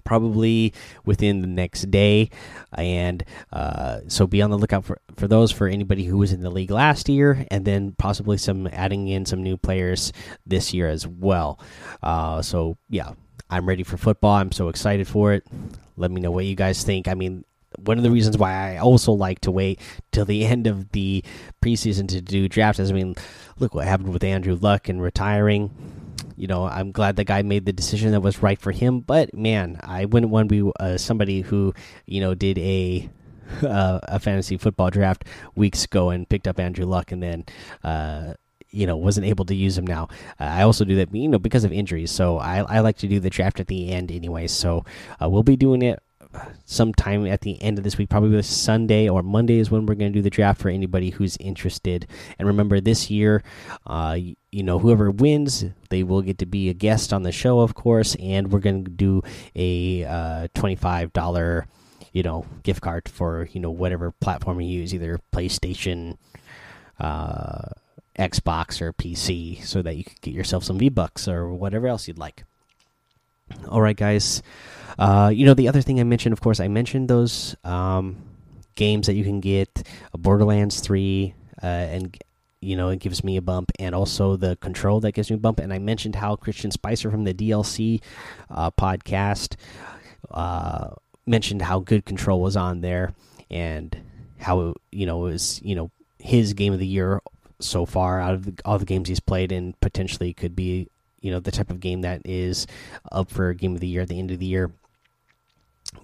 probably 0.09 0.73
within 1.05 1.41
the 1.41 1.47
next 1.47 1.91
day. 1.91 2.31
And 2.73 3.23
uh, 3.53 3.99
so 4.07 4.25
be 4.25 4.41
on 4.41 4.49
the 4.49 4.57
lookout 4.57 4.83
for, 4.83 4.99
for 5.15 5.27
those 5.27 5.51
for 5.51 5.67
anybody 5.67 6.03
who 6.03 6.17
was 6.17 6.33
in 6.33 6.41
the 6.41 6.49
league 6.49 6.71
last 6.71 7.07
year, 7.07 7.45
and 7.51 7.63
then 7.63 7.93
possibly 7.99 8.37
some 8.37 8.65
adding 8.73 9.07
in 9.07 9.27
some 9.27 9.43
new 9.43 9.55
players 9.55 10.11
this 10.47 10.73
year 10.73 10.89
as 10.89 11.05
well. 11.05 11.59
Uh, 12.01 12.41
so, 12.41 12.75
yeah, 12.89 13.11
I'm 13.51 13.67
ready 13.67 13.83
for 13.83 13.97
football. 13.97 14.31
I'm 14.31 14.51
so 14.51 14.69
excited 14.69 15.07
for 15.07 15.31
it. 15.33 15.45
Let 15.95 16.09
me 16.09 16.21
know 16.21 16.31
what 16.31 16.45
you 16.45 16.55
guys 16.55 16.83
think. 16.83 17.07
I 17.07 17.13
mean, 17.13 17.45
one 17.77 17.99
of 17.99 18.03
the 18.03 18.09
reasons 18.09 18.35
why 18.35 18.51
I 18.51 18.77
also 18.77 19.11
like 19.11 19.41
to 19.41 19.51
wait 19.51 19.79
till 20.11 20.25
the 20.25 20.43
end 20.53 20.65
of 20.65 20.91
the 20.91 21.23
preseason 21.61 22.07
to 22.07 22.19
do 22.19 22.49
drafts 22.49 22.79
is 22.79 22.89
I 22.89 22.95
mean, 22.95 23.13
look 23.59 23.75
what 23.75 23.85
happened 23.85 24.11
with 24.11 24.23
Andrew 24.23 24.57
Luck 24.59 24.89
and 24.89 25.03
retiring 25.03 25.69
you 26.39 26.47
know, 26.47 26.65
I'm 26.65 26.93
glad 26.93 27.17
the 27.17 27.25
guy 27.25 27.41
made 27.41 27.65
the 27.65 27.73
decision 27.73 28.13
that 28.13 28.21
was 28.21 28.41
right 28.41 28.59
for 28.59 28.71
him. 28.71 29.01
But 29.01 29.33
man, 29.33 29.77
I 29.83 30.05
wouldn't 30.05 30.31
want 30.31 30.47
to 30.47 30.63
be 30.63 30.71
uh, 30.79 30.97
somebody 30.97 31.41
who, 31.41 31.73
you 32.05 32.21
know, 32.21 32.33
did 32.33 32.57
a 32.57 33.09
uh, 33.61 33.99
a 34.03 34.19
fantasy 34.19 34.55
football 34.55 34.89
draft 34.89 35.25
weeks 35.55 35.83
ago 35.83 36.11
and 36.11 36.29
picked 36.29 36.47
up 36.47 36.59
Andrew 36.59 36.85
Luck 36.85 37.11
and 37.11 37.21
then. 37.21 37.45
Uh, 37.83 38.33
you 38.71 38.85
know 38.85 38.95
wasn't 38.95 39.25
able 39.25 39.45
to 39.45 39.55
use 39.55 39.75
him 39.75 39.87
now. 39.87 40.07
Uh, 40.39 40.43
I 40.43 40.61
also 40.61 40.85
do 40.85 40.95
that, 40.97 41.11
you 41.11 41.27
know, 41.27 41.39
because 41.39 41.63
of 41.63 41.73
injuries. 41.73 42.11
So 42.11 42.37
I, 42.37 42.59
I 42.59 42.81
like 42.81 42.97
to 42.97 43.07
do 43.07 43.19
the 43.19 43.31
draft 43.31 43.59
at 43.59 43.65
the 43.65 43.89
end 43.89 44.11
anyway. 44.11 44.45
So 44.45 44.85
uh, 45.19 45.27
we'll 45.27 45.41
be 45.41 45.55
doing 45.55 45.81
it 45.81 45.99
sometime 46.65 47.25
at 47.25 47.41
the 47.41 47.61
end 47.61 47.77
of 47.77 47.83
this 47.83 47.97
week, 47.97 48.09
probably 48.09 48.41
Sunday 48.41 49.09
or 49.09 49.23
Monday 49.23 49.59
is 49.59 49.71
when 49.71 49.85
we're 49.85 49.95
going 49.95 50.11
to 50.11 50.17
do 50.17 50.21
the 50.21 50.29
draft 50.29 50.61
for 50.61 50.69
anybody 50.69 51.09
who's 51.09 51.37
interested. 51.37 52.07
And 52.37 52.47
remember, 52.47 52.79
this 52.79 53.09
year, 53.09 53.43
uh, 53.87 54.17
you 54.51 54.63
know, 54.63 54.79
whoever 54.79 55.11
wins, 55.11 55.65
they 55.89 56.03
will 56.03 56.21
get 56.21 56.37
to 56.39 56.45
be 56.45 56.69
a 56.69 56.73
guest 56.73 57.13
on 57.13 57.23
the 57.23 57.31
show, 57.31 57.59
of 57.59 57.73
course, 57.73 58.15
and 58.15 58.51
we're 58.51 58.59
going 58.59 58.85
to 58.85 58.91
do 58.91 59.21
a 59.55 60.05
uh, 60.05 60.47
twenty-five 60.53 61.13
dollar, 61.13 61.67
you 62.13 62.23
know, 62.23 62.45
gift 62.63 62.81
card 62.81 63.09
for 63.09 63.47
you 63.51 63.59
know 63.59 63.71
whatever 63.71 64.11
platform 64.11 64.61
you 64.61 64.79
use, 64.79 64.93
either 64.93 65.19
PlayStation. 65.33 66.17
Uh, 66.99 67.69
Xbox 68.17 68.81
or 68.81 68.91
PC 68.91 69.63
so 69.63 69.81
that 69.81 69.95
you 69.95 70.03
could 70.03 70.19
get 70.19 70.33
yourself 70.33 70.65
some 70.65 70.77
V 70.77 70.89
Bucks 70.89 71.25
or 71.25 71.53
whatever 71.53 71.87
else 71.87 72.05
you'd 72.05 72.17
like. 72.17 72.43
All 73.67 73.81
right, 73.81 73.95
guys. 73.95 74.41
Uh, 74.97 75.31
you 75.33 75.45
know, 75.45 75.53
the 75.53 75.67
other 75.67 75.81
thing 75.81 75.99
I 75.99 76.03
mentioned, 76.03 76.33
of 76.33 76.41
course, 76.41 76.59
I 76.59 76.67
mentioned 76.67 77.07
those 77.07 77.55
um, 77.63 78.17
games 78.75 79.07
that 79.07 79.13
you 79.13 79.23
can 79.23 79.39
get 79.39 79.87
Borderlands 80.11 80.81
3, 80.81 81.33
uh, 81.63 81.65
and, 81.65 82.17
you 82.59 82.75
know, 82.75 82.89
it 82.89 82.99
gives 82.99 83.23
me 83.23 83.37
a 83.37 83.41
bump, 83.41 83.71
and 83.79 83.95
also 83.95 84.35
the 84.35 84.57
control 84.57 84.99
that 85.01 85.13
gives 85.13 85.29
me 85.29 85.35
a 85.35 85.39
bump. 85.39 85.59
And 85.59 85.71
I 85.71 85.79
mentioned 85.79 86.15
how 86.15 86.35
Christian 86.35 86.71
Spicer 86.71 87.09
from 87.09 87.23
the 87.23 87.33
DLC 87.33 88.01
uh, 88.49 88.71
podcast 88.71 89.55
uh, 90.31 90.89
mentioned 91.25 91.61
how 91.61 91.79
good 91.79 92.05
control 92.05 92.41
was 92.41 92.57
on 92.57 92.81
there 92.81 93.13
and 93.49 93.97
how, 94.37 94.75
you 94.91 95.05
know, 95.05 95.25
it 95.27 95.31
was, 95.31 95.61
you 95.63 95.75
know, 95.75 95.91
his 96.17 96.53
game 96.53 96.73
of 96.73 96.79
the 96.79 96.87
year 96.87 97.21
so 97.59 97.85
far 97.85 98.19
out 98.19 98.33
of 98.33 98.45
the, 98.45 98.53
all 98.65 98.79
the 98.79 98.85
games 98.85 99.07
he's 99.07 99.19
played 99.19 99.51
and 99.51 99.79
potentially 99.79 100.33
could 100.33 100.55
be 100.55 100.89
you 101.21 101.31
know 101.31 101.39
the 101.39 101.51
type 101.51 101.69
of 101.69 101.79
game 101.79 102.01
that 102.01 102.21
is 102.25 102.67
up 103.11 103.29
for 103.29 103.53
game 103.53 103.75
of 103.75 103.81
the 103.81 103.87
year 103.87 104.01
at 104.01 104.07
the 104.07 104.19
end 104.19 104.31
of 104.31 104.39
the 104.39 104.45
year. 104.45 104.71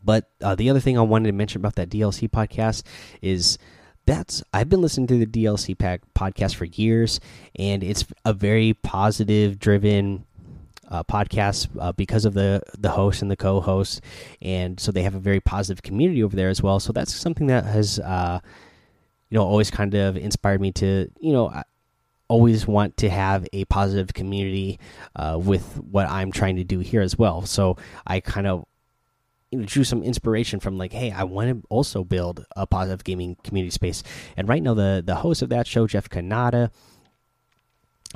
But 0.04 0.30
uh, 0.41 0.56
the 0.56 0.69
other 0.69 0.80
thing 0.80 0.97
I 0.97 1.01
wanted 1.01 1.28
to 1.28 1.34
mention 1.34 1.62
about 1.62 1.75
that 1.75 1.89
DLC 1.89 2.30
podcast 2.30 2.84
is 3.21 3.58
that's 4.06 4.43
I've 4.54 4.69
been 4.69 4.82
listening 4.82 5.08
to 5.08 5.23
the 5.23 5.25
DLC 5.25 5.78
pack 5.78 6.01
podcast 6.15 6.56
for 6.56 6.65
years, 6.65 7.19
and 7.56 7.84
it's 7.84 8.06
a 8.23 8.34
very 8.34 8.73
positive 8.73 9.60
driven 9.60 10.25
uh, 10.90 11.04
podcast 11.04 11.67
uh, 11.79 11.92
because 11.92 12.25
of 12.25 12.33
the 12.33 12.62
the 12.77 12.92
host 12.92 13.21
and 13.21 13.31
the 13.31 13.35
co-host, 13.35 14.02
and 14.42 14.79
so 14.79 14.92
they 14.92 15.04
have 15.04 15.15
a 15.15 15.19
very 15.19 15.40
positive 15.40 15.81
community 15.83 16.23
over 16.23 16.35
there 16.35 16.50
as 16.50 16.62
well. 16.62 16.79
So 16.79 16.94
that's 16.94 17.13
something 17.13 17.48
that 17.48 17.65
has 17.65 18.00
uh, 18.00 18.40
you 19.29 19.37
know 19.37 19.44
always 19.44 19.71
kind 19.71 19.94
of 19.96 20.17
inspired 20.17 20.62
me 20.62 20.71
to 20.73 21.10
you 21.19 21.33
know 21.33 21.63
always 22.28 22.67
want 22.67 22.98
to 22.98 23.10
have 23.10 23.48
a 23.54 23.65
positive 23.65 24.13
community 24.13 24.80
uh, 25.15 25.40
with 25.42 25.78
what 25.78 26.10
I'm 26.10 26.32
trying 26.32 26.56
to 26.58 26.63
do 26.63 26.80
here 26.80 27.02
as 27.02 27.17
well. 27.17 27.46
So 27.46 27.78
I 28.06 28.19
kind 28.19 28.48
of 28.48 28.65
you 29.52 29.60
know, 29.60 29.65
drew 29.65 29.84
some 29.84 30.04
inspiration 30.04 30.60
from 30.60 30.78
like, 30.78 30.92
hey, 30.92 31.12
I 31.12 31.23
want 31.23 31.50
to 31.50 31.67
also 31.69 32.04
build 32.04 32.46
a 32.56 32.65
positive 32.65 33.04
gaming 33.04 33.38
community 33.44 33.71
space. 33.71 34.04
And 34.36 34.50
right 34.50 34.62
now, 34.62 34.73
the 34.73 35.04
the 35.06 35.15
host 35.15 35.42
of 35.42 35.50
that 35.50 35.67
show, 35.67 35.88
Jeff 35.88 36.10
Cannata, 36.10 36.71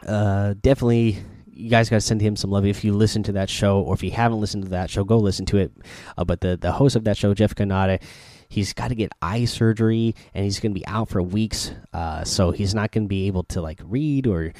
uh, 0.05 0.55
definitely. 0.61 1.19
You 1.51 1.69
guys 1.69 1.89
got 1.89 1.97
to 1.97 2.01
send 2.01 2.21
him 2.21 2.37
some 2.37 2.51
love 2.51 2.65
if 2.65 2.85
you 2.85 2.93
listen 2.93 3.21
to 3.23 3.33
that 3.33 3.49
show, 3.49 3.81
or 3.81 3.93
if 3.93 4.01
you 4.01 4.11
haven't 4.11 4.39
listened 4.39 4.63
to 4.63 4.69
that 4.69 4.89
show, 4.89 5.03
go 5.03 5.17
listen 5.17 5.45
to 5.47 5.57
it. 5.57 5.73
Uh, 6.17 6.23
but 6.23 6.39
the 6.39 6.55
the 6.55 6.71
host 6.71 6.95
of 6.95 7.03
that 7.03 7.17
show, 7.17 7.33
Jeff 7.33 7.53
Cannata, 7.53 8.01
he's 8.49 8.73
got 8.73 8.89
to 8.89 8.95
get 8.95 9.11
eye 9.21 9.45
surgery 9.45 10.15
and 10.33 10.43
he's 10.43 10.59
going 10.59 10.73
to 10.73 10.79
be 10.79 10.85
out 10.87 11.09
for 11.09 11.21
weeks. 11.21 11.71
Uh, 11.93 12.23
so 12.23 12.51
he's 12.51 12.75
not 12.75 12.91
going 12.91 13.05
to 13.05 13.07
be 13.07 13.27
able 13.27 13.43
to 13.43 13.61
like 13.61 13.79
read 13.83 14.27
or 14.27 14.51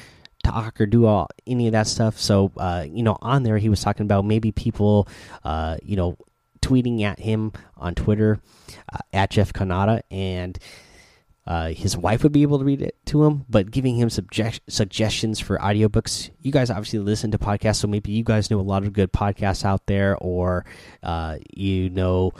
talk 0.42 0.80
or 0.80 0.86
do 0.86 1.04
all 1.04 1.28
any 1.46 1.66
of 1.66 1.72
that 1.72 1.86
stuff. 1.86 2.18
So 2.18 2.52
uh, 2.56 2.86
you 2.88 3.02
know, 3.02 3.18
on 3.20 3.42
there 3.42 3.58
he 3.58 3.68
was 3.68 3.82
talking 3.82 4.06
about 4.06 4.24
maybe 4.24 4.52
people, 4.52 5.08
uh, 5.44 5.76
you 5.82 5.96
know, 5.96 6.16
tweeting 6.62 7.02
at 7.02 7.18
him 7.18 7.52
on 7.76 7.94
Twitter 7.94 8.40
uh, 8.92 8.98
at 9.12 9.30
Jeff 9.30 9.52
Cannata 9.52 10.02
and 10.10 10.58
uh, 11.46 11.70
his 11.70 11.96
wife 11.96 12.22
would 12.22 12.32
be 12.32 12.42
able 12.42 12.58
to 12.58 12.64
read 12.64 12.82
it 12.82 12.94
to 13.06 13.24
him, 13.24 13.44
but 13.48 13.70
giving 13.70 13.96
him 13.96 14.08
suggestions 14.08 15.40
for 15.40 15.58
audiobooks. 15.58 16.30
You 16.40 16.52
guys 16.52 16.70
obviously 16.70 17.00
listen 17.00 17.30
to 17.32 17.38
podcasts, 17.38 17.76
so 17.76 17.88
maybe 17.88 18.12
you 18.12 18.22
guys 18.22 18.50
know 18.50 18.60
a 18.60 18.62
lot 18.62 18.84
of 18.84 18.92
good 18.92 19.12
podcasts 19.12 19.64
out 19.64 19.86
there, 19.86 20.16
or 20.18 20.64
uh, 21.02 21.38
you 21.52 21.90
know 21.90 22.32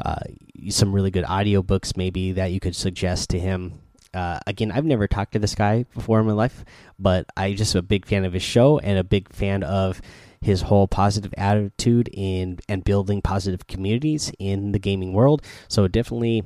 uh, 0.00 0.20
some 0.68 0.92
really 0.92 1.10
good 1.10 1.24
audiobooks 1.24 1.96
maybe 1.96 2.32
that 2.32 2.52
you 2.52 2.60
could 2.60 2.76
suggest 2.76 3.30
to 3.30 3.38
him. 3.38 3.80
Uh, 4.12 4.38
again, 4.46 4.70
I've 4.70 4.84
never 4.84 5.08
talked 5.08 5.32
to 5.32 5.38
this 5.38 5.54
guy 5.54 5.84
before 5.94 6.20
in 6.20 6.26
my 6.26 6.32
life, 6.32 6.64
but 6.98 7.26
I 7.36 7.52
just 7.54 7.74
a 7.74 7.82
big 7.82 8.06
fan 8.06 8.24
of 8.24 8.32
his 8.32 8.42
show 8.42 8.78
and 8.78 8.98
a 8.98 9.04
big 9.04 9.32
fan 9.32 9.62
of 9.64 10.00
his 10.40 10.62
whole 10.62 10.86
positive 10.86 11.34
attitude 11.36 12.08
in 12.12 12.58
and 12.68 12.84
building 12.84 13.22
positive 13.22 13.66
communities 13.66 14.30
in 14.38 14.72
the 14.72 14.78
gaming 14.78 15.12
world. 15.12 15.42
So 15.68 15.88
definitely 15.88 16.44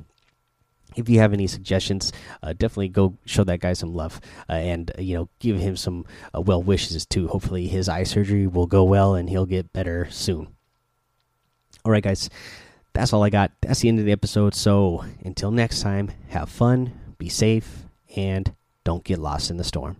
if 0.95 1.07
you 1.07 1.19
have 1.19 1.33
any 1.33 1.47
suggestions, 1.47 2.11
uh, 2.41 2.53
definitely 2.53 2.89
go 2.89 3.15
show 3.25 3.43
that 3.43 3.59
guy 3.59 3.73
some 3.73 3.93
love 3.93 4.19
uh, 4.49 4.53
and 4.53 4.91
uh, 4.97 5.01
you 5.01 5.15
know 5.15 5.29
give 5.39 5.57
him 5.59 5.75
some 5.75 6.05
uh, 6.33 6.41
well 6.41 6.61
wishes 6.61 7.05
too. 7.05 7.27
Hopefully 7.27 7.67
his 7.67 7.89
eye 7.89 8.03
surgery 8.03 8.47
will 8.47 8.67
go 8.67 8.83
well 8.83 9.15
and 9.15 9.29
he'll 9.29 9.45
get 9.45 9.71
better 9.73 10.07
soon. 10.09 10.47
All 11.85 11.91
right, 11.91 12.03
guys, 12.03 12.29
that's 12.93 13.13
all 13.13 13.23
I 13.23 13.29
got. 13.29 13.51
That's 13.61 13.81
the 13.81 13.89
end 13.89 13.99
of 13.99 14.05
the 14.05 14.11
episode. 14.11 14.55
So 14.55 15.05
until 15.23 15.51
next 15.51 15.81
time, 15.81 16.11
have 16.29 16.49
fun, 16.49 16.93
be 17.17 17.29
safe, 17.29 17.85
and 18.15 18.53
don't 18.83 19.03
get 19.03 19.19
lost 19.19 19.49
in 19.51 19.57
the 19.57 19.63
storm. 19.63 19.97